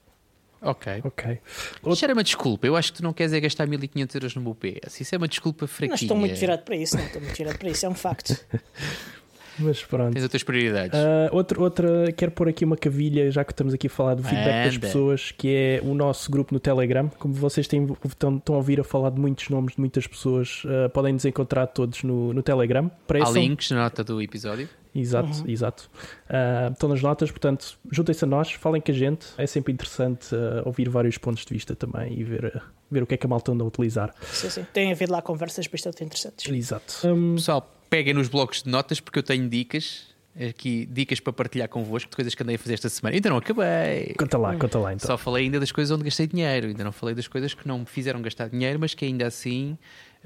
[0.62, 1.02] Ok.
[1.04, 1.38] Ok.
[1.86, 2.66] Isto era uma desculpa.
[2.66, 5.00] Eu acho que tu não queres é gastar 1500 euros no meu PS.
[5.00, 5.90] Isso é uma desculpa fraquinha.
[5.90, 7.86] Não estou muito virado para isso, não estou muito virado para isso.
[7.86, 8.34] É um facto.
[9.58, 10.12] Mas pronto.
[10.12, 10.98] Tens outras prioridades.
[10.98, 14.22] Uh, outra, outra, quero pôr aqui uma cavilha, já que estamos aqui a falar do
[14.22, 14.64] feedback Anda.
[14.64, 17.08] das pessoas, que é o nosso grupo no Telegram.
[17.18, 20.62] Como vocês têm, estão, estão a ouvir a falar de muitos nomes de muitas pessoas,
[20.64, 22.90] uh, podem nos encontrar todos no, no Telegram.
[23.08, 24.68] Há links na nota do episódio.
[25.00, 25.44] Exato, uhum.
[25.48, 25.90] exato.
[26.28, 29.26] Uh, estão nas notas, portanto, juntem-se a nós, falem com a gente.
[29.36, 33.06] É sempre interessante uh, ouvir vários pontos de vista também e ver, uh, ver o
[33.06, 34.14] que é que a malta anda a utilizar.
[34.22, 34.66] Sim, sim.
[34.72, 36.50] Tem havido lá conversas bastante interessantes.
[36.50, 37.06] Exato.
[37.06, 37.34] Um...
[37.34, 42.10] Pessoal, peguem nos blocos de notas porque eu tenho dicas aqui dicas para partilhar convosco
[42.10, 43.16] de coisas que andei a fazer esta semana.
[43.16, 44.14] Ainda não acabei.
[44.18, 45.06] Conta lá, conta lá então.
[45.06, 47.80] Só falei ainda das coisas onde gastei dinheiro, ainda não falei das coisas que não
[47.80, 49.78] me fizeram gastar dinheiro, mas que ainda assim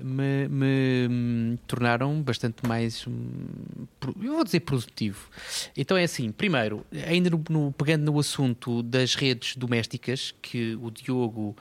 [0.03, 3.47] me, me tornaram bastante mais, hum,
[4.23, 5.29] eu vou dizer, produtivo.
[5.77, 10.91] Então é assim, primeiro, ainda no, no, pegando no assunto das redes domésticas, que o
[10.91, 11.57] Diogo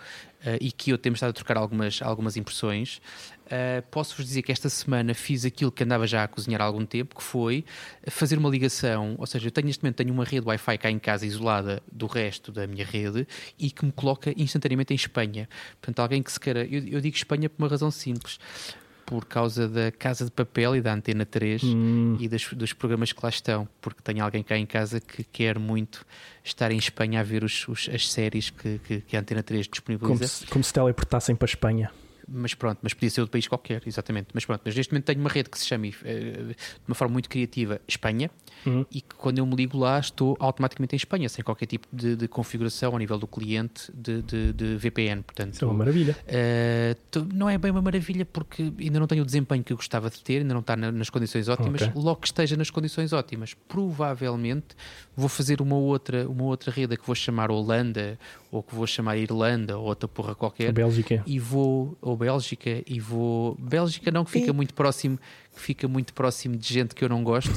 [0.46, 3.02] uh, e que eu temos estado a trocar algumas, algumas impressões,
[3.50, 6.86] Uh, Posso-vos dizer que esta semana fiz aquilo que andava já a cozinhar há algum
[6.86, 7.66] tempo, que foi
[8.08, 11.00] fazer uma ligação, ou seja, eu tenho neste momento tenho uma rede Wi-Fi cá em
[11.00, 15.50] casa isolada do resto da minha rede e que me coloca instantaneamente em Espanha.
[15.82, 16.64] Portanto, alguém que se queira.
[16.64, 18.40] Eu, eu digo Espanha por uma razão simples
[19.10, 22.18] por causa da Casa de Papel e da Antena 3 hum.
[22.20, 25.58] e dos, dos, programas que lá estão, porque tem alguém cá em casa que quer
[25.58, 26.06] muito
[26.44, 29.68] estar em Espanha a ver os, os, as séries que, que, que, a Antena 3
[29.68, 30.08] disponibiliza.
[30.08, 31.92] Como se, como se teleportassem para a Espanha
[32.32, 34.28] mas pronto, mas podia ser outro país qualquer, exatamente.
[34.34, 36.56] Mas pronto, mas neste momento tenho uma rede que se chama uh, de
[36.88, 38.30] uma forma muito criativa Espanha
[38.66, 38.86] uhum.
[38.92, 42.16] e que quando eu me ligo lá estou automaticamente em Espanha, sem qualquer tipo de,
[42.16, 45.24] de configuração ao nível do cliente de, de, de VPN.
[45.24, 46.16] Portanto, Isso é uma maravilha.
[46.28, 50.10] Uh, não é bem uma maravilha porque ainda não tenho o desempenho que eu gostava
[50.10, 51.82] de ter, ainda não está na, nas condições ótimas.
[51.82, 51.94] Okay.
[51.96, 54.76] Logo que esteja nas condições ótimas, provavelmente
[55.20, 58.18] vou fazer uma outra, uma outra rede que vou chamar Holanda
[58.52, 60.72] ou que vou chamar Irlanda ou outra porra qualquer.
[60.72, 61.22] Bélgica.
[61.28, 63.56] E vou, ou Bélgica, e vou.
[63.60, 64.54] Bélgica não, que fica e...
[64.54, 65.20] muito próximo,
[65.54, 67.54] que fica muito próximo de gente que eu não gosto,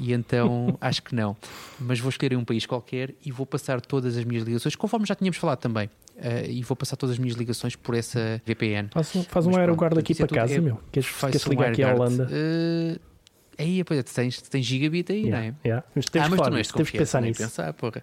[0.00, 1.36] e então acho que não.
[1.78, 5.14] Mas vou escolher um país qualquer e vou passar todas as minhas ligações, conforme já
[5.14, 5.88] tínhamos falado também.
[6.16, 8.88] Uh, e vou passar todas as minhas ligações por essa VPN.
[8.92, 10.78] Faz, faz um aeroguarda aqui para casa, é, meu.
[10.90, 12.28] Queres, queres um ligar aqui à Holanda?
[12.30, 13.11] Uh,
[13.58, 15.54] aí, pois, tens, tens gigabit aí, yeah, não é?
[15.64, 15.86] Yeah.
[15.94, 17.42] Mas ah, mas tu não és temos que pensar nisso.
[17.42, 18.02] Pensar, porra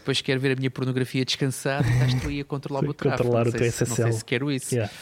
[0.00, 3.22] depois quero ver a minha pornografia descansar, estás tu aí a controlar o meu tráfego.
[3.22, 3.88] Controlar não o teu SSL.
[3.88, 4.74] Não sei se quero isso.
[4.74, 4.92] Yeah.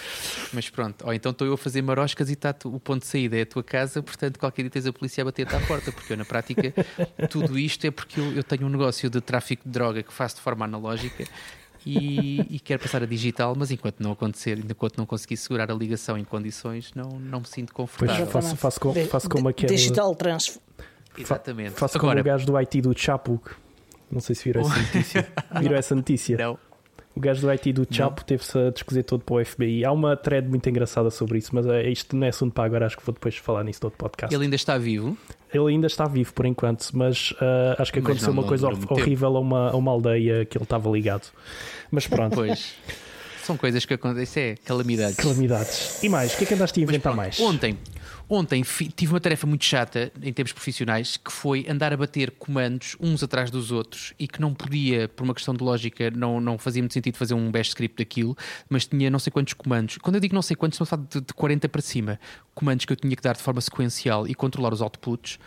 [0.53, 3.37] Mas pronto, ou então estou eu a fazer maroscas e está o ponto de saída
[3.37, 6.13] é a tua casa, portanto qualquer dia tens a polícia a bater-te à porta, porque
[6.13, 6.75] eu na prática
[7.31, 10.37] tudo isto é porque eu, eu tenho um negócio de tráfico de droga que faço
[10.37, 11.25] de forma analógica
[11.89, 15.75] e, e, quero passar a digital, mas enquanto não acontecer, enquanto não conseguir segurar a
[15.75, 18.27] ligação em condições, não, não me sinto confortável.
[18.27, 19.75] Pois, faço, faço, como, faço como aquele...
[19.75, 20.61] Digital transfer.
[21.17, 21.73] Exatamente.
[21.73, 23.41] Faço Agora, como o gajo do IT do Chapo,
[24.11, 25.33] não sei se viram essa notícia.
[25.61, 26.37] viram essa notícia?
[26.37, 26.59] Não.
[27.19, 29.85] O gajo do IT do Chapo teve-se a descozer todo para o FBI.
[29.85, 32.87] Há uma thread muito engraçada sobre isso, mas é, isto não é assunto para agora.
[32.87, 34.33] Acho que vou depois falar nisso no outro podcast.
[34.33, 35.19] Ele ainda está vivo?
[35.53, 39.41] Ele ainda está vivo por enquanto, mas uh, acho que aconteceu uma coisa horrível a
[39.41, 41.27] uma, a uma aldeia que ele estava ligado.
[41.91, 42.37] Mas pronto.
[42.37, 42.77] Pois.
[43.43, 45.17] São coisas que acontecem, é calamidades.
[45.17, 46.01] Calamidades.
[46.05, 47.41] E mais, o que é que andaste a inventar mais?
[47.41, 47.77] Ontem,
[48.31, 48.63] Ontem
[48.95, 53.23] tive uma tarefa muito chata em termos profissionais que foi andar a bater comandos uns
[53.23, 56.83] atrás dos outros e que não podia, por uma questão de lógica, não, não fazia
[56.83, 58.37] muito sentido fazer um bash script daquilo,
[58.69, 59.97] mas tinha não sei quantos comandos.
[59.97, 62.21] Quando eu digo não sei quantos, estou a falar de, de 40 para cima,
[62.55, 65.39] comandos que eu tinha que dar de forma sequencial e controlar os outputs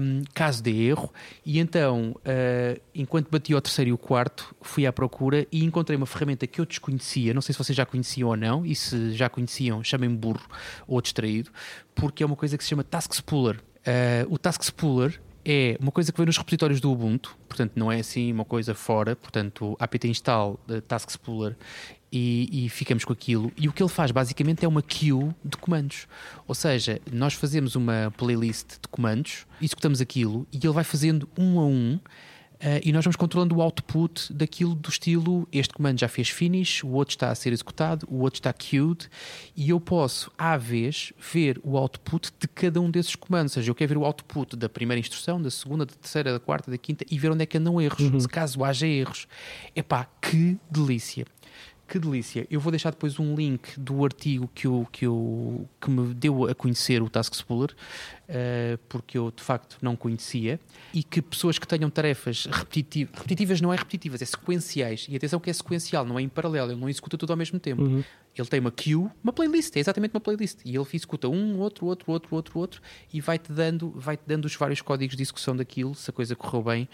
[0.00, 1.12] um, caso de erro,
[1.44, 5.96] e então, uh, enquanto bati o terceiro e o quarto, fui à procura e encontrei
[5.96, 9.12] uma ferramenta que eu desconhecia, não sei se vocês já conheciam ou não, e se
[9.12, 10.46] já conheciam, chamem-me burro
[10.86, 11.50] ou distraído,
[11.94, 13.56] porque é uma coisa que se chama Task Spooler.
[13.56, 17.90] Uh, o Task Spooler é uma coisa que vem nos repositórios do Ubuntu, portanto não
[17.90, 21.56] é assim uma coisa fora, portanto apt install Task Spooler
[22.12, 23.50] e, e, ficamos com aquilo.
[23.56, 26.06] E o que ele faz basicamente é uma queue de comandos.
[26.46, 31.58] Ou seja, nós fazemos uma playlist de comandos, executamos aquilo e ele vai fazendo um
[31.58, 31.98] a um.
[32.62, 36.84] Uh, e nós vamos controlando o output daquilo do estilo este comando já fez finish,
[36.84, 39.08] o outro está a ser executado, o outro está queued
[39.56, 43.56] e eu posso, à vez, ver o output de cada um desses comandos.
[43.56, 46.38] Ou seja, eu quero ver o output da primeira instrução, da segunda, da terceira, da
[46.38, 48.20] quarta, da quinta e ver onde é que andam erros, uhum.
[48.20, 49.26] se caso haja erros.
[49.74, 51.26] Epá, que delícia!
[51.92, 52.46] Que delícia.
[52.50, 56.46] Eu vou deixar depois um link do artigo que, eu, que, eu, que me deu
[56.48, 60.58] a conhecer o Task Spooler, uh, porque eu de facto não conhecia,
[60.94, 65.38] e que pessoas que tenham tarefas repetitivas, repetitivas não é repetitivas, é sequenciais, e atenção
[65.38, 67.82] que é sequencial, não é em paralelo, ele não executa tudo ao mesmo tempo.
[67.82, 68.02] Uhum.
[68.34, 71.84] Ele tem uma queue, uma playlist, é exatamente uma playlist, e ele executa um, outro,
[71.84, 75.54] outro, outro, outro, outro, e vai-te dando, vai -te dando os vários códigos de execução
[75.54, 76.88] daquilo, se a coisa correu bem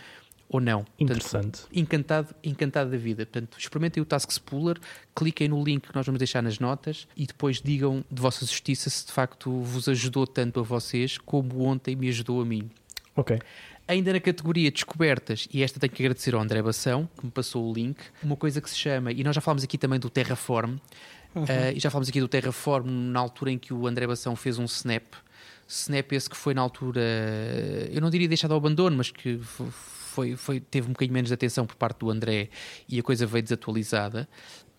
[0.49, 0.87] ou não.
[0.99, 1.61] Interessante.
[1.61, 3.27] Portanto, encantado, encantado da vida.
[3.27, 4.79] Portanto, experimentem o Task Spooler,
[5.15, 8.89] cliquem no link que nós vamos deixar nas notas e depois digam de vossa justiça
[8.89, 12.71] se de facto vos ajudou tanto a vocês como ontem me ajudou a mim.
[13.15, 13.39] Ok.
[13.87, 17.71] Ainda na categoria descobertas, e esta tenho que agradecer ao André Bação, que me passou
[17.71, 20.77] o link, uma coisa que se chama, e nós já falámos aqui também do Terraform,
[21.35, 21.43] uhum.
[21.43, 24.59] uh, e já falámos aqui do Terraform na altura em que o André Bação fez
[24.59, 25.05] um snap,
[25.67, 27.01] snap esse que foi na altura,
[27.91, 29.41] eu não diria deixado ao abandono, mas que
[30.19, 32.49] foi, foi, teve um bocadinho menos de atenção por parte do André
[32.89, 34.29] e a coisa veio desatualizada.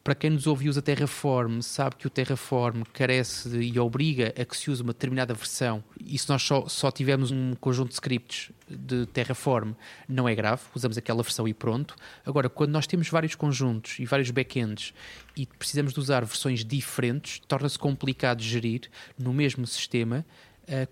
[0.04, 4.34] para quem nos ouve e usa Terraform, sabe que o Terraform carece de, e obriga
[4.38, 5.84] a que se use uma determinada versão.
[6.04, 9.74] E se nós só, só tivermos um conjunto de scripts de Terraform,
[10.08, 11.96] não é grave, usamos aquela versão e pronto.
[12.26, 14.94] Agora, quando nós temos vários conjuntos e vários backends
[15.38, 20.26] e precisamos de usar versões diferentes, torna-se complicado gerir no mesmo sistema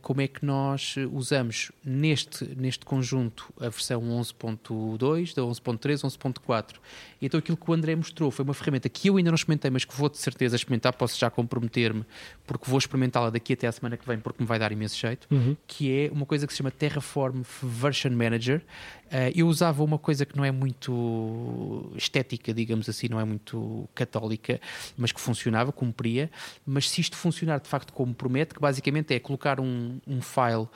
[0.02, 6.76] como é que nós usamos neste, neste conjunto a versão 11.2, da 11.3, 11.4.
[7.22, 9.86] Então aquilo que o André mostrou foi uma ferramenta que eu ainda não experimentei, mas
[9.86, 12.06] que vou de certeza experimentar, posso já comprometer-me,
[12.46, 15.28] porque vou experimentá-la daqui até a semana que vem, porque me vai dar imenso jeito,
[15.32, 15.56] uhum.
[15.66, 18.62] que é uma coisa que se chama Terraform Version Manager.
[19.08, 23.88] Uh, eu usava uma coisa que não é muito estética, digamos assim, não é muito
[23.96, 24.60] católica,
[24.98, 26.30] mas que funcionava, cumpria.
[26.66, 30.68] Mas se isto funcionar de facto como promete, que basicamente é colocar um, um file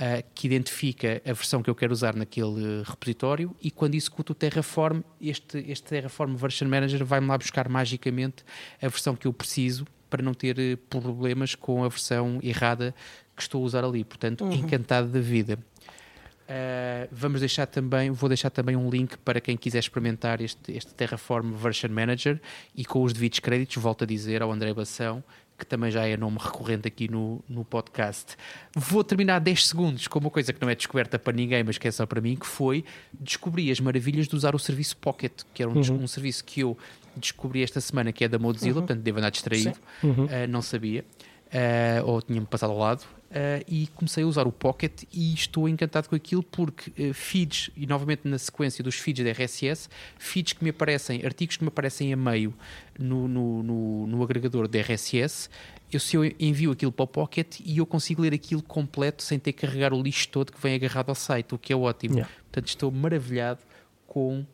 [0.00, 4.34] Uh, que identifica a versão que eu quero usar naquele repositório e quando executo o
[4.34, 8.42] Terraform, este, este Terraform Version Manager vai-me lá buscar magicamente
[8.80, 12.94] a versão que eu preciso para não ter eh, problemas com a versão errada
[13.36, 14.02] que estou a usar ali.
[14.02, 14.52] Portanto, uhum.
[14.52, 15.58] encantado da vida.
[16.50, 20.92] Uh, vamos deixar também, vou deixar também um link para quem quiser experimentar este, este
[20.94, 22.40] Terraform Version Manager
[22.74, 25.22] e com os devidos créditos, volto a dizer ao André Bação,
[25.60, 28.36] que também já é nome recorrente aqui no, no podcast.
[28.74, 31.86] Vou terminar 10 segundos com uma coisa que não é descoberta para ninguém, mas que
[31.86, 35.62] é só para mim, que foi descobrir as maravilhas de usar o serviço Pocket, que
[35.62, 36.02] era um, uhum.
[36.02, 36.76] um serviço que eu
[37.14, 38.86] descobri esta semana, que é da Mozilla, uhum.
[38.86, 40.24] portanto devo andar distraído, uhum.
[40.24, 41.04] uh, não sabia.
[41.46, 45.68] Uh, ou tinha-me passado ao lado, uh, e comecei a usar o Pocket e estou
[45.68, 49.88] encantado com aquilo porque uh, feeds, e novamente na sequência dos feeds da RSS,
[50.18, 52.54] feeds que me aparecem, artigos que me aparecem a meio
[52.98, 55.48] no, no, no, no agregador da RSS,
[55.92, 59.38] eu, se eu envio aquilo para o Pocket e eu consigo ler aquilo completo sem
[59.38, 62.14] ter que carregar o lixo todo que vem agarrado ao site, o que é ótimo.
[62.14, 62.32] Yeah.
[62.44, 63.60] Portanto, estou maravilhado
[64.06, 64.46] com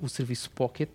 [0.00, 0.88] o serviço Pocket.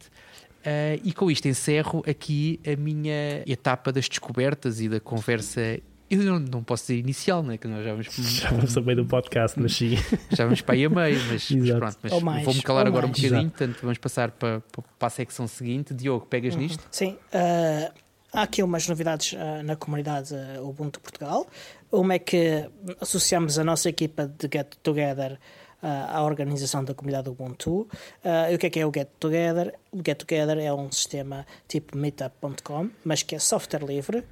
[0.62, 5.80] Uh, e com isto encerro aqui a minha etapa das descobertas e da conversa.
[6.12, 7.58] Eu não, não posso dizer inicial, né?
[7.58, 8.08] que nós já vamos.
[8.42, 9.96] Já vamos a meio do podcast, mas sim.
[10.32, 11.98] Já vamos para aí a meio, mas, mas pronto.
[12.22, 13.18] Mas vou-me calar agora mais.
[13.18, 13.58] um bocadinho, Exato.
[13.58, 14.62] portanto vamos passar para,
[15.00, 15.94] para a secção seguinte.
[15.94, 16.62] Diogo, pegas uhum.
[16.62, 16.84] nisto?
[16.92, 17.18] Sim.
[17.34, 17.94] Uh,
[18.34, 21.48] há aqui umas novidades uh, na comunidade uh, Ubuntu Portugal.
[21.90, 22.70] Uma é que
[23.00, 25.40] associamos a nossa equipa de Get Together
[25.82, 27.82] à organização da comunidade Ubuntu.
[28.24, 29.74] Uh, e o que é que é o Get Together?
[29.92, 34.24] O Get Together é um sistema tipo meetup.com, mas que é software livre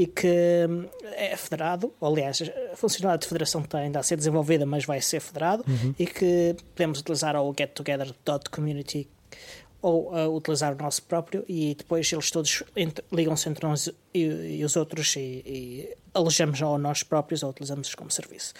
[0.00, 2.40] e que hum, é federado, aliás,
[2.72, 5.94] a funcionalidade de federação está ainda a ser desenvolvida, mas vai ser federado, uhum.
[5.98, 9.06] e que podemos utilizar o gettogether.community
[9.82, 12.62] ou uh, utilizar o nosso próprio e depois eles todos
[13.12, 14.20] ligam-se entre uns e,
[14.58, 18.54] e os outros e, e alojamos ou nós próprios ou utilizamos como serviço.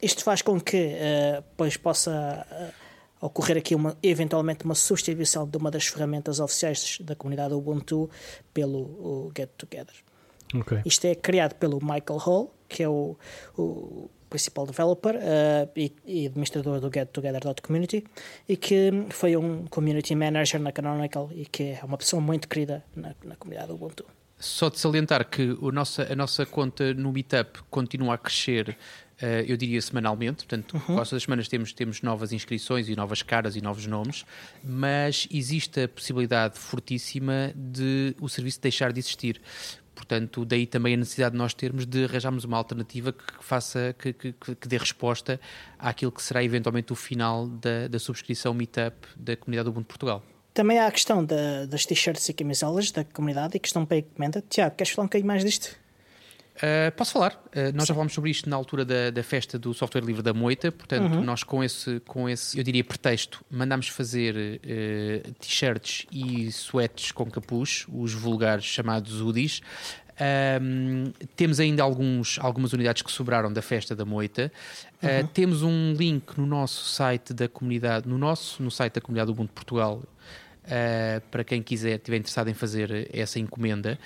[0.00, 5.58] Isto faz com que uh, depois possa uh, ocorrer aqui uma, eventualmente uma substituição de
[5.58, 8.08] uma das ferramentas oficiais da comunidade Ubuntu
[8.54, 10.07] pelo Get Together.
[10.54, 10.80] Okay.
[10.84, 13.16] Isto é criado pelo Michael Hall, que é o,
[13.56, 18.04] o principal developer uh, e, e, administrador do GetTogether.community
[18.48, 22.84] e que foi um community manager na Canonical e que é uma pessoa muito querida
[22.94, 24.04] na, na comunidade Ubuntu.
[24.38, 28.76] Só de salientar que o nossa, a nossa conta no Meetup continua a crescer
[29.20, 30.94] Uh, eu diria semanalmente, portanto, uhum.
[30.94, 34.24] quase todas as semanas temos, temos novas inscrições e novas caras e novos nomes,
[34.62, 39.40] mas existe a possibilidade fortíssima de o serviço deixar de existir.
[39.98, 44.12] Portanto, daí também a necessidade de nós termos de arranjarmos uma alternativa que faça, que,
[44.12, 45.40] que, que dê resposta
[45.76, 50.22] àquilo que será eventualmente o final da, da subscrição Meetup da comunidade Ubuntu Portugal.
[50.54, 54.40] Também há a questão da, das t-shirts e camisolas da comunidade e questão para encomenda.
[54.48, 55.76] Tiago, queres falar um bocadinho mais disto?
[56.58, 57.40] Uh, posso falar?
[57.54, 57.88] Uh, nós Sim.
[57.88, 61.14] já falámos sobre isto na altura da, da festa do software livre da Moita, portanto,
[61.14, 61.22] uhum.
[61.22, 67.30] nós com esse, com esse, eu diria, pretexto, mandámos fazer uh, t-shirts e sweats com
[67.30, 69.60] capuz, os vulgares chamados hoodies.
[70.60, 74.50] Um, temos ainda alguns, algumas unidades que sobraram da festa da Moita.
[75.00, 75.28] Uhum.
[75.28, 79.38] temos um link no nosso site da comunidade, no nosso, no site da comunidade do
[79.38, 80.02] Mundo Portugal,
[81.30, 83.96] para quem quiser, estiver interessado em fazer essa encomenda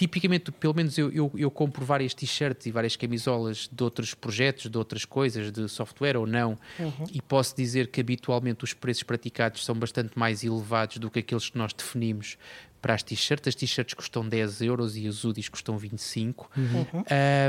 [0.00, 4.70] tipicamente, pelo menos eu, eu, eu compro várias t-shirts e várias camisolas de outros projetos,
[4.70, 7.04] de outras coisas, de software ou não, uhum.
[7.12, 11.50] e posso dizer que habitualmente os preços praticados são bastante mais elevados do que aqueles
[11.50, 12.38] que nós definimos
[12.80, 13.46] para as t-shirts.
[13.48, 16.50] As t-shirts custam 10 euros e as hoodies custam 25.
[16.56, 16.86] Uhum.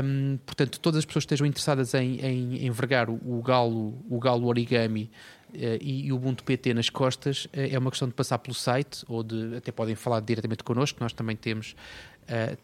[0.04, 4.46] Um, portanto, todas as pessoas que estejam interessadas em, em envergar o, galo, o galo
[4.46, 5.10] origami
[5.52, 8.54] Uh, e, e, o Ubuntu PT nas costas uh, é uma questão de passar pelo
[8.54, 11.76] site ou de até podem falar diretamente connosco, nós também temos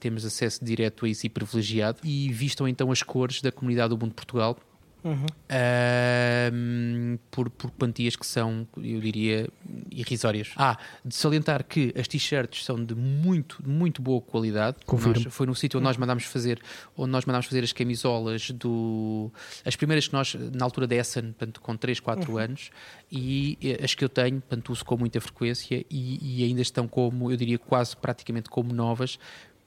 [0.00, 2.00] temos acesso direto a isso e privilegiado.
[2.04, 4.56] E vistam então as cores da comunidade Ubuntu Portugal,
[5.04, 5.24] Uhum.
[5.24, 9.48] Uh, por, por quantias que são, eu diria,
[9.90, 10.52] irrisórias.
[10.56, 14.76] Ah, de salientar que as t-shirts são de muito, muito boa qualidade.
[14.90, 16.60] Nós, foi no sítio onde nós mandámos fazer,
[16.96, 19.30] onde nós mandámos fazer as camisolas do.
[19.64, 22.38] As primeiras que nós, na altura da Essen, portanto, com 3, 4 uhum.
[22.38, 22.70] anos,
[23.10, 26.88] e eh, as que eu tenho, portanto, uso com muita frequência e, e ainda estão
[26.88, 29.18] como, eu diria, quase praticamente como novas,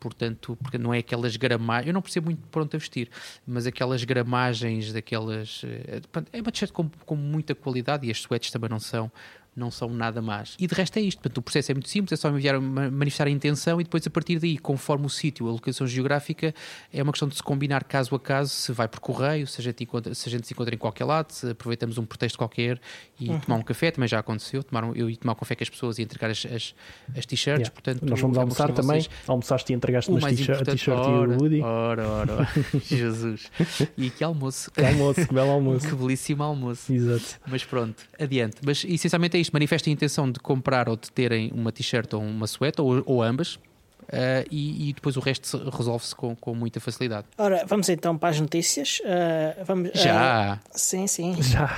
[0.01, 3.07] portanto, porque não é aquelas gramagens, eu não percebo muito pronto a vestir,
[3.45, 5.61] mas aquelas gramagens daquelas.
[5.63, 6.01] Eh,
[6.33, 9.11] é uma t-shirt com, com muita qualidade e as sweats também não são
[9.55, 10.55] não são nada mais.
[10.57, 11.19] E de resto é isto.
[11.19, 14.09] Portanto, o processo é muito simples, é só enviar, manifestar a intenção e depois a
[14.09, 16.53] partir daí, conforme o sítio, a locação geográfica,
[16.91, 19.63] é uma questão de se combinar caso a caso, se vai por correio, se a
[19.63, 22.79] gente, encontra, se, a gente se encontra em qualquer lado, se aproveitamos um pretexto qualquer
[23.19, 23.39] e uhum.
[23.39, 25.69] tomar um café, também já aconteceu, tomar um, eu e tomar um café com as
[25.69, 26.73] pessoas e entregar as, as,
[27.17, 27.67] as t-shirts.
[27.67, 27.71] Yeah.
[27.71, 31.61] Portanto, Nós fomos é almoçar também, almoçaste e entregaste uma t-shirt e o Woody.
[31.61, 32.49] Ora, ora, ora.
[32.85, 33.51] Jesus.
[33.97, 34.71] E que almoço.
[34.71, 35.87] Que almoço, que belo almoço.
[35.89, 36.91] que belíssimo almoço.
[36.91, 37.39] Exato.
[37.45, 38.57] Mas pronto, adiante.
[38.65, 42.21] Mas essencialmente é isto, manifestem a intenção de comprar ou de terem uma t-shirt ou
[42.21, 43.59] uma suéte, ou, ou ambas,
[44.11, 47.27] Uh, e, e, depois o resto resolve-se com, com muita facilidade.
[47.37, 48.99] Ora, vamos então para as notícias.
[48.99, 50.59] Uh, vamos, Já?
[50.71, 51.41] sim, sim.
[51.41, 51.77] Já.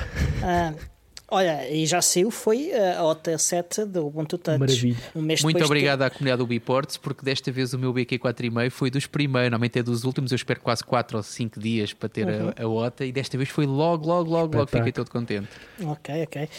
[1.34, 4.60] Olha, e já saiu, foi a OTA 7 do Ubuntu Touch.
[4.60, 4.98] Maravilha.
[5.16, 6.06] Um Muito obrigado de...
[6.06, 9.82] à comunidade do Biports, porque desta vez o meu BQ4,5 foi dos primeiros, normalmente é
[9.82, 12.54] dos últimos, eu espero quase 4 ou 5 dias para ter uhum.
[12.56, 15.50] a, a OTA, e desta vez foi logo, logo, logo, logo, fiquei todo contente.
[15.84, 16.50] Ok, ok.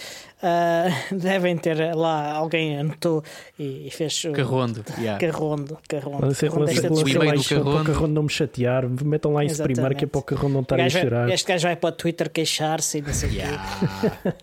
[0.42, 3.22] Uh, devem ter lá, alguém anotou
[3.56, 4.24] e, fez.
[4.34, 5.20] Carrondo, yeah.
[5.20, 6.26] Carrondo, Carrondo.
[6.26, 8.88] Lancei, lancei, lancei, lancei lá isto para o Carrondo não me chatear.
[8.88, 9.76] Metam lá isso Exatamente.
[9.76, 11.30] primeiro que é para o Carrondo não estar a chorar.
[11.30, 13.62] Este gajo vai para o Twitter queixar-se e não sei o yeah.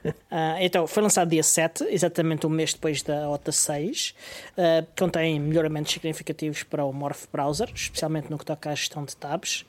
[0.01, 0.13] quê.
[0.29, 4.13] Uh, então, foi lançado dia 7, exatamente um mês depois da OTA 6.
[4.51, 9.15] Uh, contém melhoramentos significativos para o Morph Browser, especialmente no que toca à gestão de
[9.15, 9.65] tabs.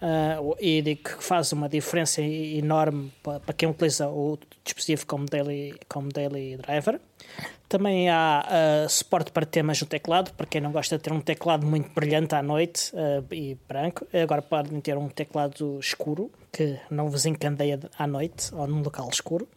[0.00, 5.74] Uh, e que faz uma diferença enorme para, para quem utiliza o dispositivo como daily,
[5.88, 7.00] como daily driver.
[7.68, 11.20] Também há uh, suporte para temas no teclado, para quem não gosta de ter um
[11.20, 14.06] teclado muito brilhante à noite uh, e branco.
[14.12, 19.08] Agora podem ter um teclado escuro, que não vos encandeia à noite ou num local
[19.12, 19.48] escuro.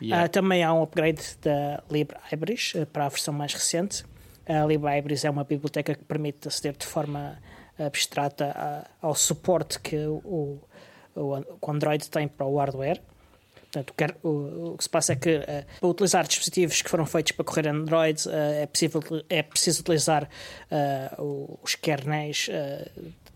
[0.00, 0.28] Yeah.
[0.28, 4.04] também há um upgrade da LibreIbris para a versão mais recente.
[4.46, 7.38] A LibreIbris é uma biblioteca que permite aceder de forma
[7.78, 10.60] abstrata ao suporte que o,
[11.14, 13.00] o, o Android tem para o hardware.
[13.72, 15.44] Portanto, o, o, o, que se passa é que uh,
[15.80, 20.24] para utilizar dispositivos que foram feitos para correr Android uh, é, possível, é preciso utilizar
[20.70, 22.50] uh, os kernels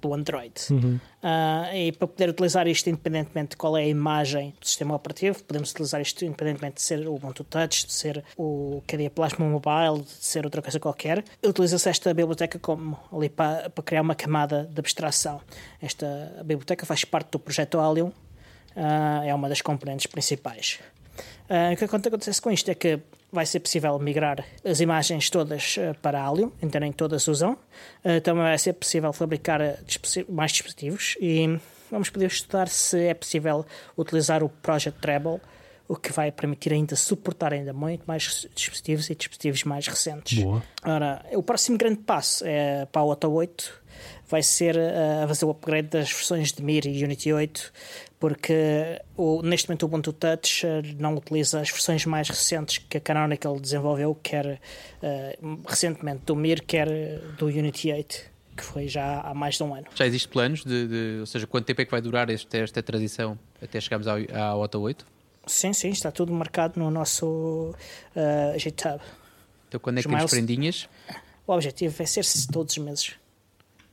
[0.07, 0.55] do Android.
[0.71, 1.01] Uhum.
[1.23, 5.43] Uh, e para poder utilizar isto independentemente de qual é a imagem do sistema operativo,
[5.43, 10.03] podemos utilizar isto independentemente de ser o Ubuntu Touch, de ser o KDE Plasma Mobile,
[10.05, 11.25] de ser outra coisa qualquer.
[11.45, 15.41] Utiliza-se esta biblioteca como ali para, para criar uma camada de abstração.
[15.81, 16.07] Esta
[16.45, 20.79] biblioteca faz parte do projeto Allium, uh, é uma das componentes principais.
[21.49, 22.99] Uh, o que acontece com isto é que
[23.33, 27.53] vai ser possível migrar as imagens todas uh, para Allium, então nem todas usam.
[28.05, 29.61] Uh, também vai ser possível fabricar
[30.29, 31.59] mais dispositivos e
[31.91, 33.65] vamos poder estudar se é possível
[33.97, 35.41] utilizar o Project Treble,
[35.89, 40.43] o que vai permitir ainda suportar ainda muito mais dispositivos e dispositivos mais recentes.
[40.43, 40.63] Boa.
[40.85, 43.86] Ora, o próximo grande passo é para a OTA 8
[44.29, 47.73] vai ser a fazer o upgrade das versões de Mir e Unity 8
[48.19, 52.97] porque o, neste momento o Ubuntu Touch eh, não utiliza as versões mais recentes que
[52.97, 54.59] a Canonical desenvolveu, quer
[55.03, 56.89] uh, recentemente do Mir, quer
[57.39, 59.87] do Unity 8 que foi já há mais de um ano.
[59.95, 62.83] Já existe planos de, de ou seja, quanto tempo é que vai durar esta, esta
[62.83, 65.07] transição até chegarmos ao, à OTA 8?
[65.47, 67.75] Sim, sim, está tudo marcado no nosso
[68.17, 69.01] uh, GitHub.
[69.69, 70.89] Então quando é que temos prendinhas?
[71.47, 73.15] O objetivo vai ser todos os meses.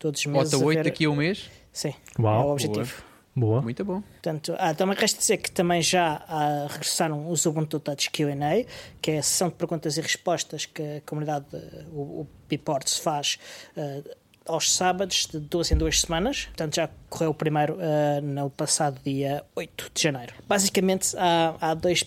[0.03, 0.53] Todos os meses.
[0.53, 0.83] OTA 8 ver...
[0.83, 1.49] daqui a um mês?
[1.71, 2.93] Sim, Uau, é o objetivo.
[3.33, 3.53] Boa.
[3.53, 3.61] Boa.
[3.61, 4.01] Muito bom.
[4.01, 8.65] Portanto, ah, também resta dizer que também já ah, regressaram os Ubuntu Touch Q&A,
[9.01, 11.45] que é a sessão de perguntas e respostas que a comunidade,
[11.93, 13.39] o, o Biports faz
[13.77, 14.01] ah,
[14.45, 16.47] aos sábados, de duas em duas semanas.
[16.47, 20.33] Portanto, já correu o primeiro uh, no passado dia 8 de janeiro.
[20.45, 22.03] Basicamente, há, há dois,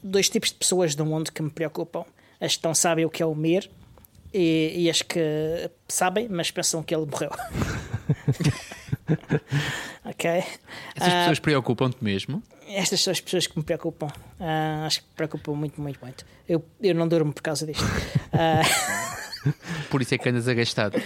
[0.00, 2.04] dois tipos de pessoas do mundo que me preocupam.
[2.40, 3.68] As que não sabem o que é o Mir
[4.32, 7.30] e, e as que sabem, mas pensam que ele morreu.
[10.04, 10.44] ok?
[10.94, 12.42] Essas pessoas uh, preocupam-te mesmo?
[12.68, 14.06] Estas são as pessoas que me preocupam.
[14.06, 16.24] Uh, acho que me preocupam muito, muito, muito.
[16.48, 17.84] Eu, eu não durmo por causa disto.
[17.84, 19.52] Uh,
[19.90, 21.00] por isso é que andas agastado.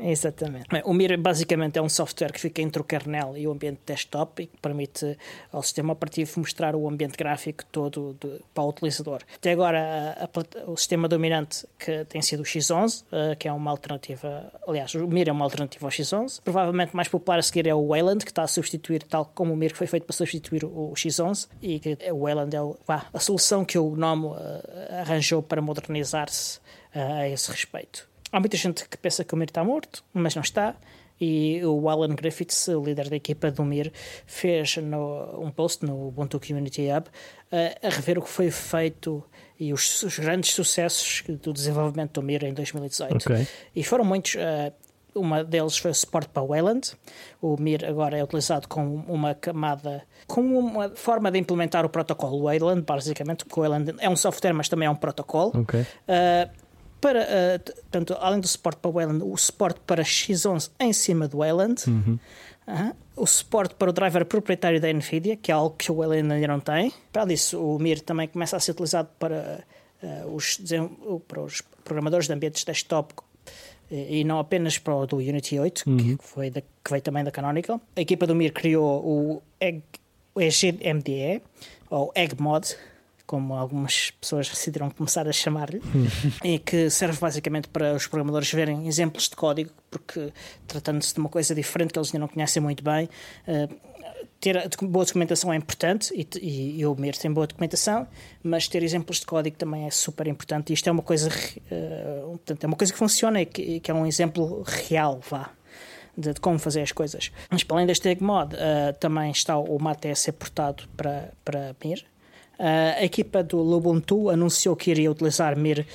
[0.00, 0.66] Exatamente.
[0.84, 4.42] O Mir basicamente é um software que fica entre o kernel e o ambiente desktop
[4.42, 5.16] e que permite
[5.52, 9.20] ao sistema operativo mostrar o ambiente gráfico todo de, para o utilizador.
[9.34, 13.52] Até agora, a, a, o sistema dominante que tem sido o X11, uh, que é
[13.52, 16.40] uma alternativa, aliás, o Mir é uma alternativa ao X11.
[16.42, 19.56] Provavelmente mais popular a seguir é o Wayland, que está a substituir, tal como o
[19.56, 22.76] Mir que foi feito para substituir o, o X11, e que o Wayland é o,
[22.86, 24.36] vá, a solução que o GNOME uh,
[25.00, 26.58] arranjou para modernizar-se
[26.94, 28.08] uh, a esse respeito.
[28.30, 30.74] Há muita gente que pensa que o Mir está morto, mas não está.
[31.20, 33.92] E o Alan Griffiths, o líder da equipa do Mir,
[34.24, 39.24] fez no, um post no Ubuntu Community Hub uh, a rever o que foi feito
[39.58, 43.16] e os, os, grandes sucessos do desenvolvimento do Mir em 2018.
[43.16, 43.48] Okay.
[43.74, 44.34] E foram muitos.
[44.34, 44.72] Uh,
[45.14, 46.92] uma deles foi o suporte para o Wayland.
[47.42, 52.44] O Mir agora é utilizado com uma camada, com uma forma de implementar o protocolo
[52.44, 55.62] Wayland, basicamente, porque o Wayland é um software, mas também é um protocolo.
[55.62, 55.80] Okay.
[55.80, 56.67] Uh,
[57.00, 61.28] para, uh, portanto, além do suporte para o Wayland, o suporte para X11 em cima
[61.28, 62.18] do Wayland, uhum.
[62.66, 66.32] uh, o suporte para o driver proprietário da NVIDIA, que é algo que o Wayland
[66.32, 66.92] ainda não tem.
[67.12, 69.64] Para disso, o Mir também começa a ser utilizado para,
[70.02, 70.60] uh, os,
[71.26, 73.14] para os programadores de ambientes desktop
[73.90, 75.96] e não apenas para o do Unity 8, uhum.
[75.96, 77.80] que, foi da, que veio também da Canonical.
[77.96, 79.82] A equipa do Mir criou o, Egg,
[80.34, 81.42] o EGMDE,
[81.88, 82.76] ou EggMod,
[83.28, 85.82] como algumas pessoas decidiram começar a chamar-lhe,
[86.42, 90.32] e que serve basicamente para os programadores verem exemplos de código, porque
[90.66, 93.06] tratando-se de uma coisa diferente que eles ainda não conhecem muito bem,
[93.46, 93.88] uh,
[94.40, 98.08] ter boa documentação é importante e, e, e o MER tem boa documentação,
[98.42, 100.70] mas ter exemplos de código também é super importante.
[100.70, 103.90] E isto é uma coisa, uh, portanto, é uma coisa que funciona e que, que
[103.90, 105.50] é um exemplo real, vá.
[106.16, 107.30] De, de, como fazer as coisas.
[107.48, 111.76] Mas para além deste EggMod, uh, também está o Mate a ser portado para, para
[111.84, 112.04] MIR,
[112.58, 115.86] a equipa do Lubuntu anunciou que iria utilizar Mir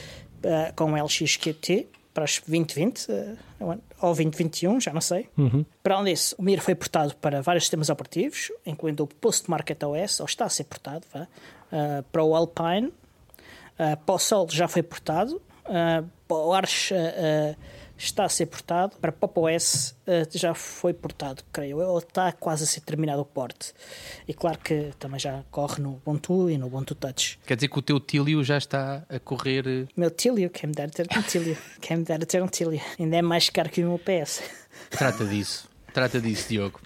[0.44, 5.28] uh, com LXQT para os 2020 uh, ou 2021, já não sei.
[5.38, 5.66] Uhum.
[5.82, 10.20] Para além disso, o Mir foi portado para vários sistemas operativos, incluindo o Postmarket OS,
[10.20, 14.68] ou está a ser portado, vá, uh, para o Alpine, uh, para o Sol já
[14.68, 15.36] foi portado,
[15.66, 16.92] uh, para o Arch
[18.06, 18.96] está a ser portado.
[18.98, 23.22] Para Pop OS uh, já foi portado, creio eu, ou está quase a ser terminado
[23.22, 23.74] o porte.
[24.28, 27.40] E claro que também já corre no Ubuntu e no Ubuntu Touch.
[27.46, 29.68] Quer dizer que o teu Tilio já está a correr.
[29.68, 31.58] Eh, meu Tilio, quem me dera ter um Tilio.
[31.82, 32.82] quem me dera ter um Tilio.
[33.00, 34.42] Ainda é mais caro que o meu PS.
[34.90, 35.70] Trata disso.
[35.94, 36.80] Trata disso, Diogo.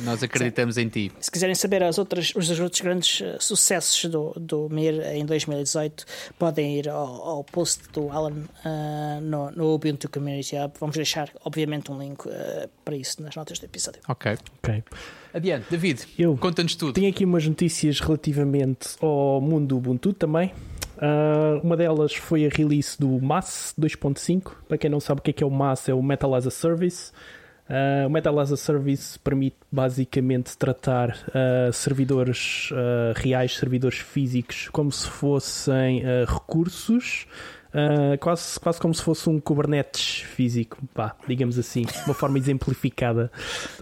[0.00, 0.82] Nós acreditamos Sim.
[0.82, 1.12] em ti.
[1.20, 6.04] Se quiserem saber as outras, os outros grandes uh, sucessos do, do MIR em 2018,
[6.38, 10.74] podem ir ao, ao post do Alan uh, no, no Ubuntu Community Hub.
[10.78, 14.00] Vamos deixar, obviamente, um link uh, para isso nas notas do episódio.
[14.08, 14.36] Ok.
[14.62, 14.84] Ok.
[15.32, 16.06] Adiante, David,
[16.40, 16.94] conta-nos tudo.
[16.94, 20.52] Tenho aqui umas notícias relativamente ao mundo do Ubuntu também.
[20.98, 24.52] Uh, uma delas foi a release do MAS 2.5.
[24.66, 26.46] Para quem não sabe o que é, que é o MAS, é o Metal as
[26.46, 27.12] a Service.
[27.68, 34.68] Uh, o Metal as a Service permite basicamente tratar uh, servidores uh, reais, servidores físicos,
[34.72, 37.26] como se fossem recursos,
[38.20, 43.30] quase, quase como se fosse um Kubernetes físico, pá, digamos assim, de uma forma exemplificada.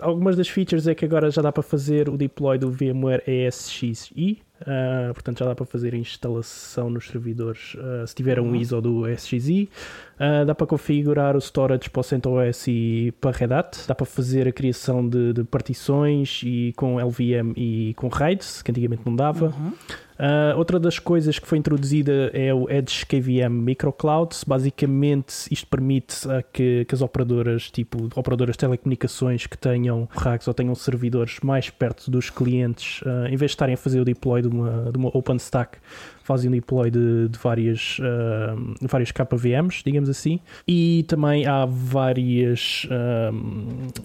[0.00, 4.42] Algumas das features é que agora já dá para fazer o deploy do VMware ESXi,
[4.62, 8.56] Uh, portanto, já dá para fazer a instalação nos servidores uh, se tiver um uhum.
[8.56, 9.68] ISO do SXI.
[10.14, 13.78] Uh, dá para configurar o storage para o CentOS e para Red Hat.
[13.86, 18.70] Dá para fazer a criação de, de partições e com LVM e com RAIDs, que
[18.70, 19.46] antigamente não dava.
[19.46, 19.72] Uhum.
[20.18, 24.34] Uh, outra das coisas que foi introduzida é o Edge KVM Microcloud.
[24.46, 30.54] Basicamente, isto permite que, que, as operadoras, tipo operadoras de telecomunicações que tenham racks ou
[30.54, 34.42] tenham servidores mais perto dos clientes, uh, em vez de estarem a fazer o deploy
[34.42, 35.78] de uma, de uma OpenStack,
[36.22, 40.40] fazem o deploy de, de várias, uh, várias KVMs, digamos assim.
[40.66, 42.86] E também há várias,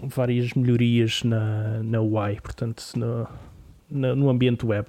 [0.04, 3.28] várias melhorias na, na UI, portanto, no,
[3.92, 4.88] no ambiente web.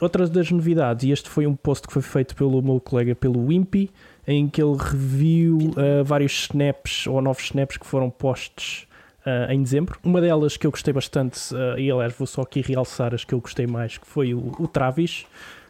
[0.00, 3.46] Outra das novidades, e este foi um post que foi feito pelo meu colega pelo
[3.46, 3.90] Wimpy,
[4.26, 8.86] em que ele reviu uh, vários snaps ou novos snaps que foram postos
[9.26, 9.98] uh, em dezembro.
[10.04, 13.34] Uma delas que eu gostei bastante, uh, e aliás vou só aqui realçar as que
[13.34, 15.26] eu gostei mais, que foi o, o Travis.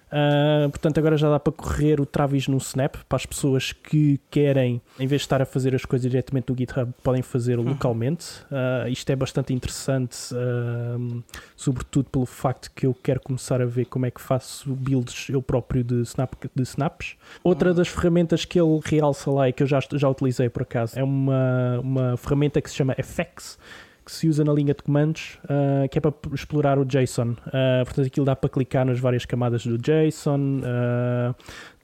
[0.08, 4.18] Uh, portanto, agora já dá para correr o Travis no Snap para as pessoas que
[4.30, 7.68] querem, em vez de estar a fazer as coisas diretamente no GitHub, podem fazer uhum.
[7.68, 8.42] localmente.
[8.44, 11.22] Uh, isto é bastante interessante, uh,
[11.56, 15.42] sobretudo pelo facto que eu quero começar a ver como é que faço builds eu
[15.42, 17.16] próprio de, snap, de snaps.
[17.44, 17.76] Outra uhum.
[17.76, 21.02] das ferramentas que ele realça lá e que eu já, já utilizei por acaso é
[21.02, 23.58] uma, uma ferramenta que se chama FX
[24.08, 27.32] que se usa na linha de comandos, uh, que é para explorar o JSON.
[27.32, 31.34] Uh, portanto, aquilo dá para clicar nas várias camadas do JSON, uh,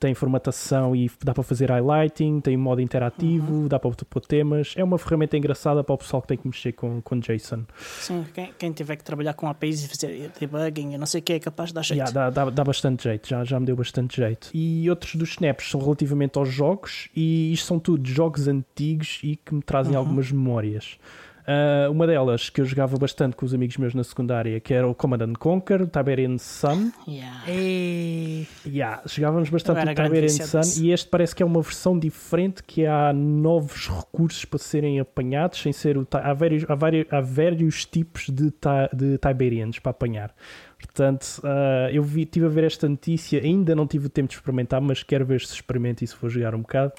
[0.01, 3.69] tem formatação e dá para fazer highlighting, tem modo interativo, uhum.
[3.69, 4.73] dá para pôr temas.
[4.75, 7.65] É uma ferramenta engraçada para o pessoal que tem que mexer com, com JSON.
[7.79, 11.35] Sim, quem, quem tiver que trabalhar com APIs e fazer debugging, não sei o que
[11.35, 11.99] é capaz de dar jeito.
[11.99, 14.49] Yeah, dá, dá, dá bastante jeito, já, já me deu bastante jeito.
[14.55, 19.37] E outros dos snaps são relativamente aos jogos, e isto são tudo jogos antigos e
[19.37, 19.99] que me trazem uhum.
[19.99, 20.99] algumas memórias.
[21.47, 24.89] Uh, uma delas que eu jogava bastante com os amigos meus na secundária, que era
[24.89, 26.91] o Command Conquer, o Tiberian Sun.
[27.07, 27.43] Yeah.
[27.47, 28.47] E...
[28.67, 32.87] Yeah, jogávamos bastante o Tiberian Sun e este parece que é uma versão diferente, que
[32.87, 36.09] há novos recursos para serem apanhados, sem ser o...
[36.13, 38.53] Há vários, há vários, há vários tipos de,
[38.93, 40.35] de Tiberians para apanhar.
[40.79, 44.35] Portanto, uh, eu vi, tive a ver esta notícia, ainda não tive o tempo de
[44.35, 46.93] experimentar, mas quero ver se experimento e se for jogar um bocado.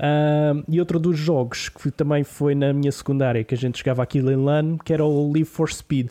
[0.00, 4.02] Uh, e outro dos jogos que também foi na minha secundária, que a gente jogava
[4.02, 6.10] aquilo em LAN, que era o Live for Speed.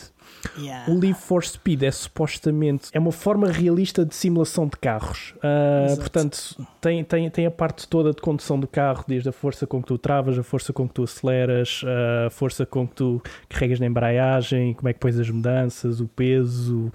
[0.60, 0.92] Yeah.
[0.92, 5.34] O Live for Speed é supostamente é uma forma realista de simulação de carros.
[5.38, 9.66] Uh, portanto, tem, tem, tem a parte toda de condução do carro, desde a força
[9.66, 11.82] com que tu travas, a força com que tu aceleras,
[12.28, 16.08] a força com que tu carregas na embreagem, como é que pões as mudanças, o
[16.08, 16.92] peso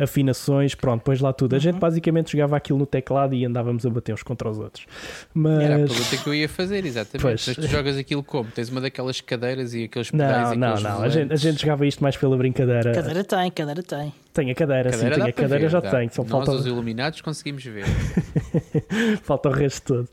[0.00, 1.56] afinações, pronto, pões lá tudo.
[1.56, 1.80] A gente uhum.
[1.80, 4.86] basicamente jogava aquilo no teclado e andávamos a bater uns contra os outros.
[5.34, 5.62] Mas...
[5.62, 7.22] Era a pergunta que eu ia fazer, exatamente.
[7.22, 7.46] Pois.
[7.46, 8.50] Mas tu jogas aquilo como?
[8.50, 11.02] Tens uma daquelas cadeiras e aqueles pedais Não, não, não.
[11.02, 12.92] A gente, a gente jogava isto mais pela brincadeira.
[12.92, 14.12] Cadeira tem, cadeira tem.
[14.32, 15.90] Tem a cadeira, cadeira sim, tem a cadeira, ver, já dá.
[15.90, 16.08] tem.
[16.08, 16.52] Só Nós, falta...
[16.52, 17.84] os iluminados, conseguimos ver.
[19.22, 20.08] falta o resto todo.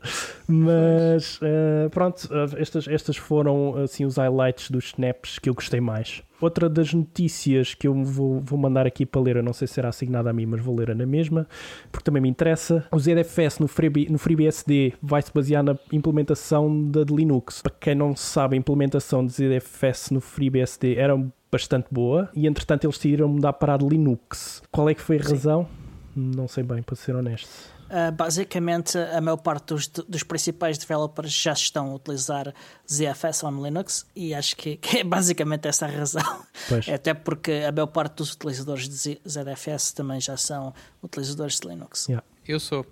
[0.46, 5.80] Mas uh, pronto, uh, estas, estas foram assim os highlights dos snaps que eu gostei
[5.80, 6.22] mais.
[6.40, 9.74] Outra das notícias que eu vou, vou mandar aqui para ler, eu não sei se
[9.74, 11.46] será assignada a mim, mas vou ler na mesma,
[11.90, 12.86] porque também me interessa.
[12.92, 17.62] O ZFS no, Free, no FreeBSD vai se basear na implementação da de Linux.
[17.62, 21.18] Para quem não sabe, a implementação de ZFS no FreeBSD era
[21.50, 24.62] bastante boa e entretanto eles decidiram mudar para a de Linux.
[24.70, 25.64] Qual é que foi a razão?
[25.64, 26.32] Sim.
[26.36, 27.77] Não sei bem, para ser honesto.
[27.88, 32.54] Uh, basicamente, a maior parte dos, dos principais developers já estão a utilizar
[32.90, 36.42] ZFS on Linux e acho que, que é basicamente essa a razão.
[36.68, 36.86] Pois.
[36.90, 42.06] Até porque a maior parte dos utilizadores de ZFS também já são utilizadores de Linux.
[42.06, 42.26] Yeah.
[42.46, 42.84] Eu sou.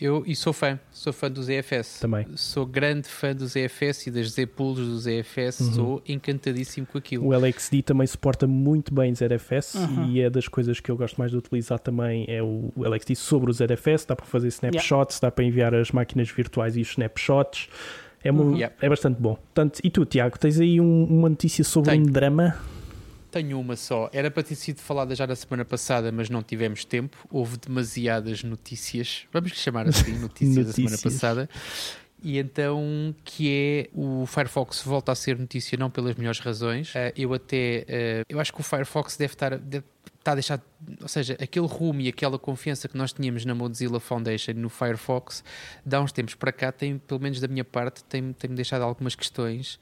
[0.00, 2.00] Eu e sou fã, sou fã do ZFS.
[2.00, 2.26] Também.
[2.34, 5.72] Sou grande fã do ZFS e das Z pools do ZFS, uhum.
[5.72, 7.26] sou encantadíssimo com aquilo.
[7.26, 10.10] O LXD também suporta muito bem ZFS uhum.
[10.10, 13.50] e é das coisas que eu gosto mais de utilizar também é o LXD sobre
[13.50, 15.28] o ZFS, dá para fazer snapshots, yeah.
[15.28, 17.68] dá para enviar as máquinas virtuais e os snapshots.
[18.24, 18.54] É, uhum.
[18.54, 18.74] yeah.
[18.80, 19.34] é bastante bom.
[19.34, 22.06] Portanto, e tu, Tiago, tens aí um, uma notícia sobre Tenho.
[22.06, 22.56] um drama?
[23.30, 24.10] Tenho uma só.
[24.12, 27.16] Era para ter sido falada já na semana passada, mas não tivemos tempo.
[27.30, 29.26] Houve demasiadas notícias.
[29.32, 30.66] Vamos chamar assim, notícias, notícias.
[30.66, 31.48] da semana passada.
[32.22, 36.94] E então, que é o Firefox volta a ser notícia não pelas melhores razões.
[36.94, 39.84] Uh, eu até, uh, eu acho que o Firefox deve estar, deve
[40.18, 40.60] estar a deixar,
[41.00, 45.42] ou seja, aquele rumo e aquela confiança que nós tínhamos na Mozilla Foundation no Firefox,
[45.84, 49.14] dá uns tempos para cá, tem, pelo menos da minha parte, tem-me tem deixado algumas
[49.14, 49.80] questões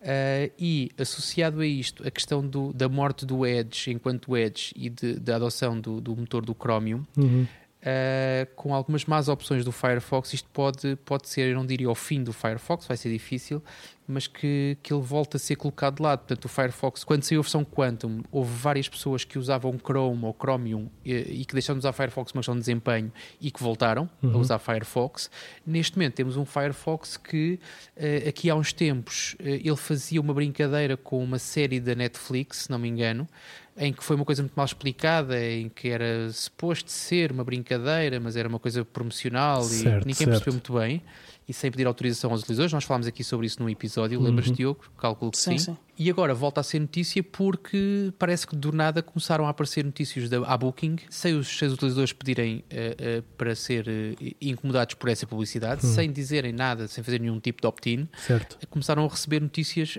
[0.00, 4.88] Uh, e associado a isto, a questão do, da morte do Edge enquanto Edge e
[4.88, 7.48] da adoção do, do, motor do Chromium, uhum.
[7.82, 11.94] Uh, com algumas más opções do Firefox, isto pode, pode ser, eu não diria o
[11.94, 13.62] fim do Firefox, vai ser difícil,
[14.06, 16.20] mas que, que ele volta a ser colocado de lado.
[16.20, 20.34] Portanto, o Firefox, quando saiu a versão Quantum, houve várias pessoas que usavam Chrome ou
[20.34, 24.08] Chromium e, e que deixaram de usar Firefox uma questão de desempenho e que voltaram
[24.22, 24.34] uhum.
[24.34, 25.30] a usar Firefox.
[25.66, 27.60] Neste momento temos um Firefox que
[27.96, 32.62] uh, aqui há uns tempos uh, ele fazia uma brincadeira com uma série da Netflix,
[32.62, 33.28] se não me engano,
[33.78, 38.18] em que foi uma coisa muito mal explicada, em que era suposto ser uma brincadeira,
[38.18, 40.30] mas era uma coisa promocional certo, e ninguém certo.
[40.30, 41.02] percebeu muito bem
[41.48, 42.72] e sem pedir autorização aos utilizadores.
[42.72, 44.26] Nós falámos aqui sobre isso num episódio, uhum.
[44.26, 44.80] lembras-te, Diogo?
[44.98, 45.72] Cálculo que sim, sim.
[45.72, 45.76] sim.
[45.98, 50.30] E agora volta a ser notícia porque parece que do nada começaram a aparecer notícias
[50.30, 55.08] da Booking sem os, sem os utilizadores pedirem uh, uh, para ser uh, incomodados por
[55.08, 55.92] essa publicidade, uhum.
[55.92, 58.08] sem dizerem nada, sem fazer nenhum tipo de opt-in.
[58.70, 59.98] Começaram a receber notícias,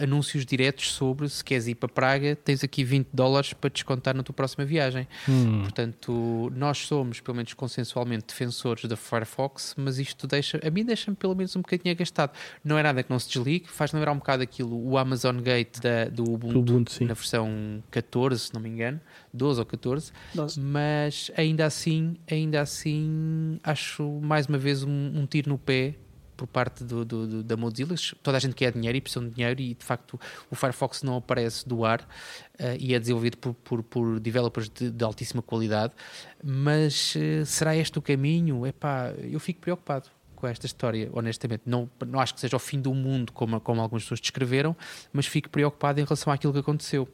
[0.00, 4.22] anúncios diretos sobre se queres ir para Praga, tens aqui 20 dólares para descontar na
[4.22, 5.08] tua próxima viagem.
[5.26, 5.62] Uhum.
[5.62, 11.16] Portanto, nós somos, pelo menos consensualmente, defensores da Firefox, mas isto deixa, a mim deixa-me
[11.16, 12.32] pelo menos um bocadinho agastado.
[12.62, 15.40] Não é nada que não se desligue, faz lembrar um bocado aquilo, o Amazon Amazon
[15.42, 19.00] Gate da, do Ubuntu, Ubuntu na versão 14, se não me engano,
[19.32, 20.60] 12 ou 14, 12.
[20.60, 25.94] mas ainda assim, ainda assim, acho mais uma vez um, um tiro no pé
[26.36, 27.94] por parte do, do, do, da Mozilla.
[28.22, 30.18] Toda a gente quer dinheiro e precisa de dinheiro, e de facto
[30.50, 34.90] o Firefox não aparece do ar uh, e é desenvolvido por, por, por developers de,
[34.90, 35.92] de, altíssima qualidade.
[36.42, 38.66] Mas uh, será este o caminho?
[38.66, 40.08] Epá, eu fico preocupado
[40.44, 41.62] com esta história, honestamente.
[41.64, 44.76] Não, não acho que seja o fim do mundo, como, como algumas pessoas descreveram,
[45.10, 47.08] mas fico preocupado em relação àquilo que aconteceu.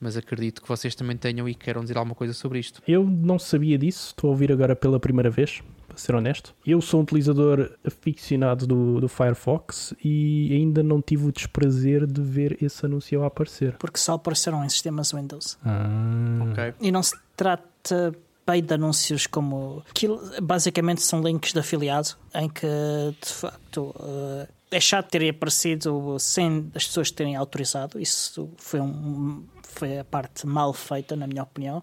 [0.00, 2.82] Mas acredito que vocês também tenham e queiram dizer alguma coisa sobre isto.
[2.88, 6.54] Eu não sabia disso, estou a ouvir agora pela primeira vez para ser honesto.
[6.66, 12.22] Eu sou um utilizador aficionado do, do Firefox e ainda não tive o desprazer de
[12.22, 13.76] ver esse anúncio a aparecer.
[13.76, 15.58] Porque só apareceram em sistemas Windows.
[15.62, 16.48] Ah.
[16.50, 16.74] Ok.
[16.80, 18.14] E não se trata
[18.46, 19.82] bem de anúncios como.
[19.90, 23.94] Aquilo, basicamente são links de afiliado em que, de facto.
[23.98, 28.00] Uh, é chato ter aparecido sem as pessoas terem autorizado.
[28.00, 31.82] Isso foi, um, foi a parte mal feita, na minha opinião.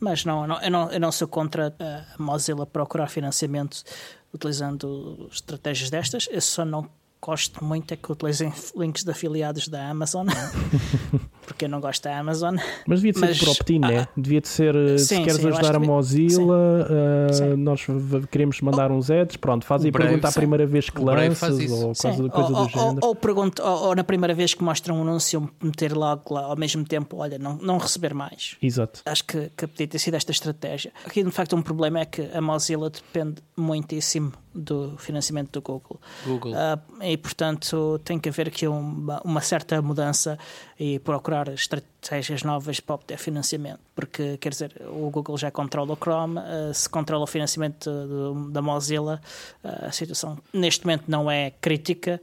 [0.00, 3.84] Mas não, não, eu, não, eu não sou contra a Mozilla procurar financiamento
[4.32, 6.28] utilizando estratégias destas.
[6.30, 6.88] Eu só não
[7.22, 10.26] gosto muito é que utilizem links de afiliados da Amazon,
[11.46, 12.56] porque eu não gosto da Amazon.
[12.86, 14.00] Mas devia de ser Mas, por opt-in, né?
[14.00, 16.88] ah, Devia de ser, eh, se sim, queres sim, ajudar a Mozilla,
[17.28, 17.56] eh, Sim.
[17.56, 20.40] nós v- queremos mandar uns ads, pronto, faz Brave, pergunta a sim.
[20.40, 22.98] primeira vez que lanças ou coisa, coisa ou, do ou- género.
[23.02, 26.44] ou- ou pergunto, ou, ou na primeira vez que mostram um anúncio, meter logo lá
[26.44, 28.56] ao mesmo tempo, olha, não, não receber mais.
[28.62, 29.00] Exato.
[29.04, 30.92] Acho que, que podia ter sido esta estratégia.
[31.04, 36.00] Aqui, de facto, um problema é que a Mozilla depende muitíssimo do financiamento do Google.
[36.26, 36.52] Google.
[36.56, 40.38] Ah, e, portanto, tem que haver aqui uma, uma certa mudança
[40.78, 43.80] e procurar estratégias novas para obter financiamento.
[43.94, 48.50] Porque, quer dizer, o Google já controla o Chrome, ah, se controla o financiamento do-
[48.50, 49.20] da Mozilla,
[49.62, 52.20] ah, a situação neste momento não é crítica.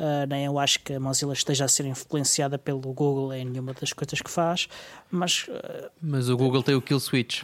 [0.00, 3.72] ah, nem eu acho que a Mozilla esteja a ser influenciada pelo Google em nenhuma
[3.74, 4.68] das coisas que faz,
[5.10, 7.42] mas ah, Mas o Google tem o kill switch.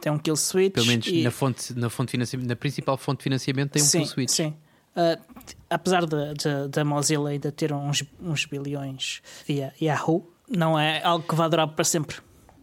[0.00, 0.72] Tem um kill switch.
[0.74, 3.98] Pelo menos e- na, fonte, na, fonte na principal fonte de financiamento tem um sim,
[3.98, 4.30] kill switch.
[4.30, 4.54] Sim.
[4.96, 5.18] Ah,
[5.70, 11.48] apesar da Mozilla ainda ter uns, uns bilhões via Yahoo, não é algo que vai
[11.48, 12.16] durar para sempre.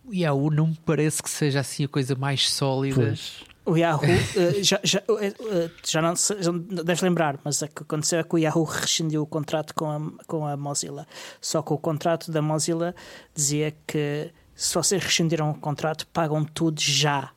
[0.04, 2.96] O Yahoo não me parece que seja assim a coisa mais sólida.
[3.02, 3.44] Pois.
[3.66, 7.82] O Yahoo, ah, já, já, ah, já não se- já deves lembrar, mas o que
[7.84, 11.08] aconteceu é que o Yahoo rescindiu o contrato com a, com a Mozilla.
[11.42, 12.94] Só que o contrato da Mozilla
[13.34, 17.32] dizia que se vocês rescindiram o contrato, pagam tudo já.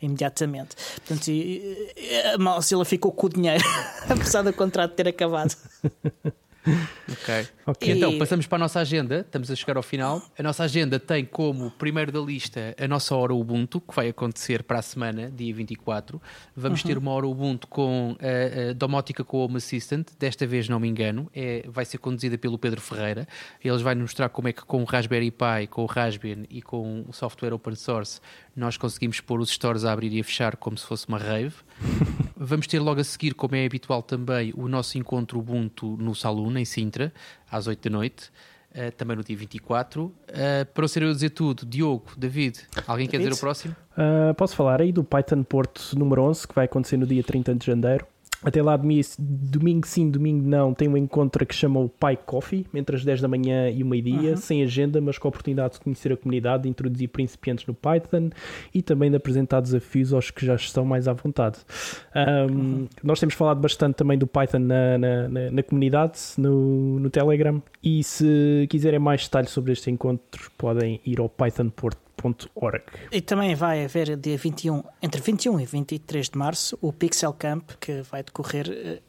[0.00, 0.76] Imediatamente.
[0.96, 3.64] Portanto, e- e- a Mozilla ficou com o dinheiro,
[4.08, 5.54] apesar do contrato ter acabado.
[7.10, 7.46] Ok.
[7.66, 7.88] Ok.
[7.88, 9.20] E- Então, passamos para a nossa agenda.
[9.20, 10.22] Estamos a chegar ao final.
[10.38, 14.62] A nossa agenda tem como primeiro da lista a nossa hora Ubuntu, que vai acontecer
[14.62, 16.20] para a semana, dia 24.
[16.54, 20.08] Vamos ter uma hora Ubuntu com a, a domótica com o Home Assistant.
[20.18, 23.26] Desta vez, não me engano, é, vai ser conduzida pelo Pedro Ferreira.
[23.64, 26.60] Eles vai nos mostrar como é que com o Raspberry Pi, com o Raspbian e
[26.60, 28.20] com o software open source
[28.58, 31.54] nós conseguimos pôr os stores a abrir e a fechar como se fosse uma rave.
[32.36, 36.60] Vamos ter logo a seguir, como é habitual também, o nosso encontro Ubuntu no Saluna,
[36.60, 37.12] em Sintra,
[37.50, 38.30] às 8 da noite,
[38.72, 40.12] eh, também no dia 24.
[40.28, 43.30] Eh, para o ser eu dizer tudo, Diogo, David, alguém quer David?
[43.30, 43.76] dizer o próximo?
[43.96, 47.54] Ah, posso falar aí do Python Porto número 11, que vai acontecer no dia 30
[47.54, 48.06] de janeiro.
[48.42, 52.64] Até lá, domi- domingo sim, domingo não, tem um encontro que chama o Pi Coffee,
[52.72, 55.80] entre as 10 da manhã e o meio-dia, sem agenda, mas com a oportunidade de
[55.80, 58.30] conhecer a comunidade, de introduzir principiantes no Python
[58.72, 61.58] e também de apresentar desafios aos que já estão mais à vontade.
[62.14, 67.10] Ahm, Nós temos falado bastante também do Python na, na, na- na comunidade, no, no
[67.10, 71.28] Telegram, e se quiserem mais detalhes sobre este encontro, podem ir ao
[72.18, 72.82] pythonporto.org.
[73.12, 77.70] E também vai haver dia 21, entre 21 e 23 de março, o Pixel Camp,
[77.80, 79.00] que vai decorrer, eh,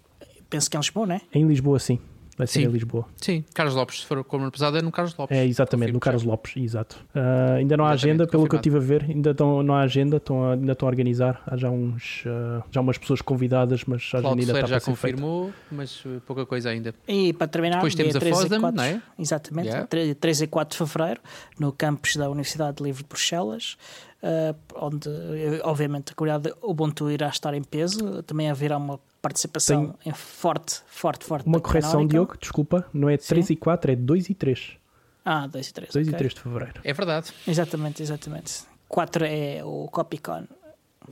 [0.49, 1.21] penso que é em Lisboa, não é?
[1.33, 1.99] Em Lisboa, sim.
[2.39, 2.67] Vai ser Sim.
[2.67, 3.05] em Lisboa.
[3.17, 5.37] Sim, Carlos Lopes, se for como ano passado, é no Carlos Lopes.
[5.37, 6.23] É, exatamente, no Carlos.
[6.23, 6.95] Lopes, exato.
[7.13, 9.03] Ah, ainda não há agenda, pelo que eu estive confirmado.
[9.03, 11.43] a ver, ainda estão, não há agenda, estão a, ainda estão a organizar.
[11.45, 14.95] Há já, uns, ah, já umas pessoas convidadas, mas a agenda ainda está já ser
[14.95, 15.17] feita.
[15.17, 16.95] confirmou, mas eh, pouca coisa ainda.
[17.05, 19.01] E para terminar, Depois temos a 3 e FOSDEM, 4, não é?
[19.19, 19.85] Exatamente, Yeah.
[19.87, 21.21] 3, 3 e 4 de fevereiro,
[21.59, 23.75] no campus da Universidade Livre de Bruxelas,
[24.23, 28.23] eh, onde, eh, obviamente, a comunidade Ubuntu irá estar em peso.
[28.23, 31.45] Também haverá uma participação em forte, forte, forte.
[31.47, 32.25] Uma correção, Canonical.
[32.25, 34.77] Diogo, desculpa, não é 3 e 4, é 2 e 3.
[35.25, 35.91] Ah, 2 e 3.
[35.93, 36.81] 2 e 3 de fevereiro.
[36.83, 37.31] É verdade.
[37.47, 38.63] Exatamente, exatamente.
[38.87, 40.45] 4 é o CopyCon,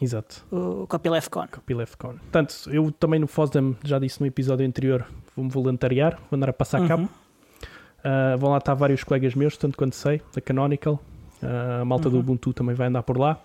[0.01, 0.43] Exato.
[0.51, 1.47] o CopyLeftCon.
[1.51, 2.14] CopyLeftCon.
[2.18, 5.05] Portanto, eu também no FOSDEM, já disse no episódio anterior,
[5.36, 6.88] vou-me voluntariar, vou andar a passar Uhum.
[6.88, 7.10] cabo.
[8.03, 10.99] Ah, vão lá estar vários colegas meus, tanto quanto sei, da Canonical.
[11.43, 13.39] Ah, a malta do Ubuntu também vai andar por lá.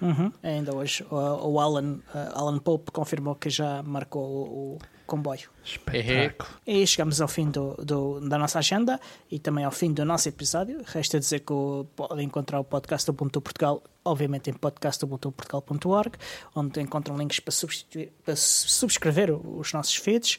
[0.00, 0.32] Uhum.
[0.42, 5.48] Ainda hoje o, o Alan, eh, Alan Pope confirmou que já marcou o, o comboio.
[5.64, 6.50] Espetáculo.
[6.66, 10.28] E chegamos ao fim do, do- da nossa agenda e também ao fim do nosso
[10.28, 10.82] episódio.
[10.86, 11.54] Resta dizer que
[11.96, 16.12] podem encontrar o podcast Ubuntu Portugal, obviamente em podcastubuntuportugal.org,
[16.54, 20.38] onde encontram links para, substituir, para su- subscrever os nossos feeds.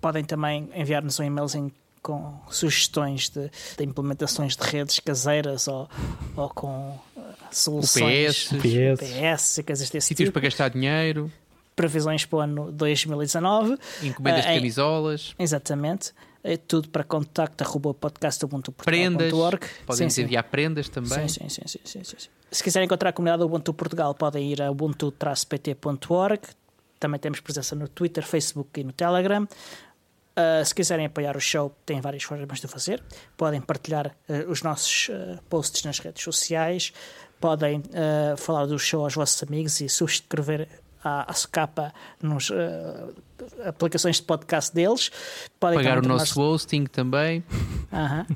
[0.00, 5.88] Podem também enviar-nos um e-mailzinho com sugestões de, de implementações de redes caseiras ou,
[6.36, 6.96] ou com
[7.50, 9.00] soluções UPS, PS.
[9.00, 10.32] PS e coisas desse sítios tipo.
[10.32, 11.30] para gastar dinheiro.
[11.74, 13.78] previsões para o ano 2019.
[14.02, 15.34] Encomendas uh, de camisolas.
[15.38, 16.12] Exatamente.
[16.42, 18.84] É tudo para contacto.podcasta.portugal.org.
[18.84, 19.32] Prendas.
[19.84, 21.28] Podem enviar prendas também.
[21.28, 24.70] Sim, sim, sim, sim, sim, Se quiserem encontrar a comunidade Ubuntu Portugal, podem ir a
[24.70, 26.40] ubuntu-pt.org.
[27.00, 29.42] Também temos presença no Twitter, Facebook e no Telegram.
[30.38, 33.02] Uh, se quiserem apoiar o show, têm várias formas de fazer.
[33.38, 36.92] Podem partilhar uh, os nossos uh, posts nas redes sociais,
[37.40, 37.82] podem
[38.36, 40.68] falar do show aos vossos amigos e subscrever
[41.02, 42.50] a, a capa nas
[43.64, 45.10] aplicações de podcast deles.
[45.60, 47.44] Podem Pagar o nosso hosting também.
[47.92, 48.26] -huh.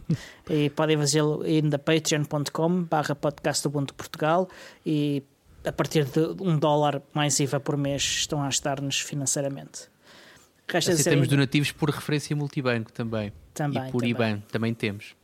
[0.48, 4.48] e podem fazê-lo indo a patreon.com barra podcast Ubuntu Portugal
[4.84, 5.22] e
[5.64, 9.88] a partir de um dólar mais IVA por mês estão a ajudar-nos financeiramente.
[10.68, 13.32] Resta Aceitamos donativos por referência multibanco também.
[13.52, 13.88] Também.
[13.88, 14.10] E por também.
[14.10, 15.14] IBAN também temos.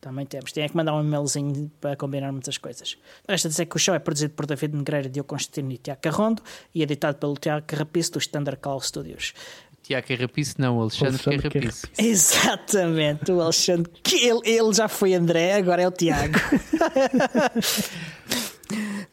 [0.00, 0.52] Também temos.
[0.52, 2.96] Tem é que mandar um e-mailzinho para combinar muitas coisas.
[3.28, 6.42] Resta dizer que o show é produzido por David Negreira, Diogo Constantino e Tiago Carrondo
[6.74, 9.32] e editado pelo Tiago Carrapice dos Standard Call Studios.
[9.86, 11.86] Tiago Carrapice, não, Alexandre, Alexandre Carrapice.
[11.96, 13.88] Exatamente, o Alexandre.
[14.02, 16.34] Que ele, ele já foi André, agora é o Tiago.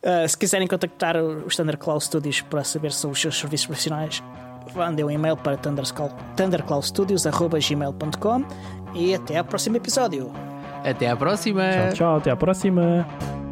[0.01, 4.23] uh, se quiserem contactar o Standard Cloud Studios para saber sobre os seus serviços profissionais,
[4.73, 8.43] mandem um e-mail para thundercloudstudios.gmail.com
[8.95, 10.52] e até ao próximo episódio.
[10.83, 11.63] Até a próxima!
[11.63, 13.42] Tchau, tchau, até a próxima!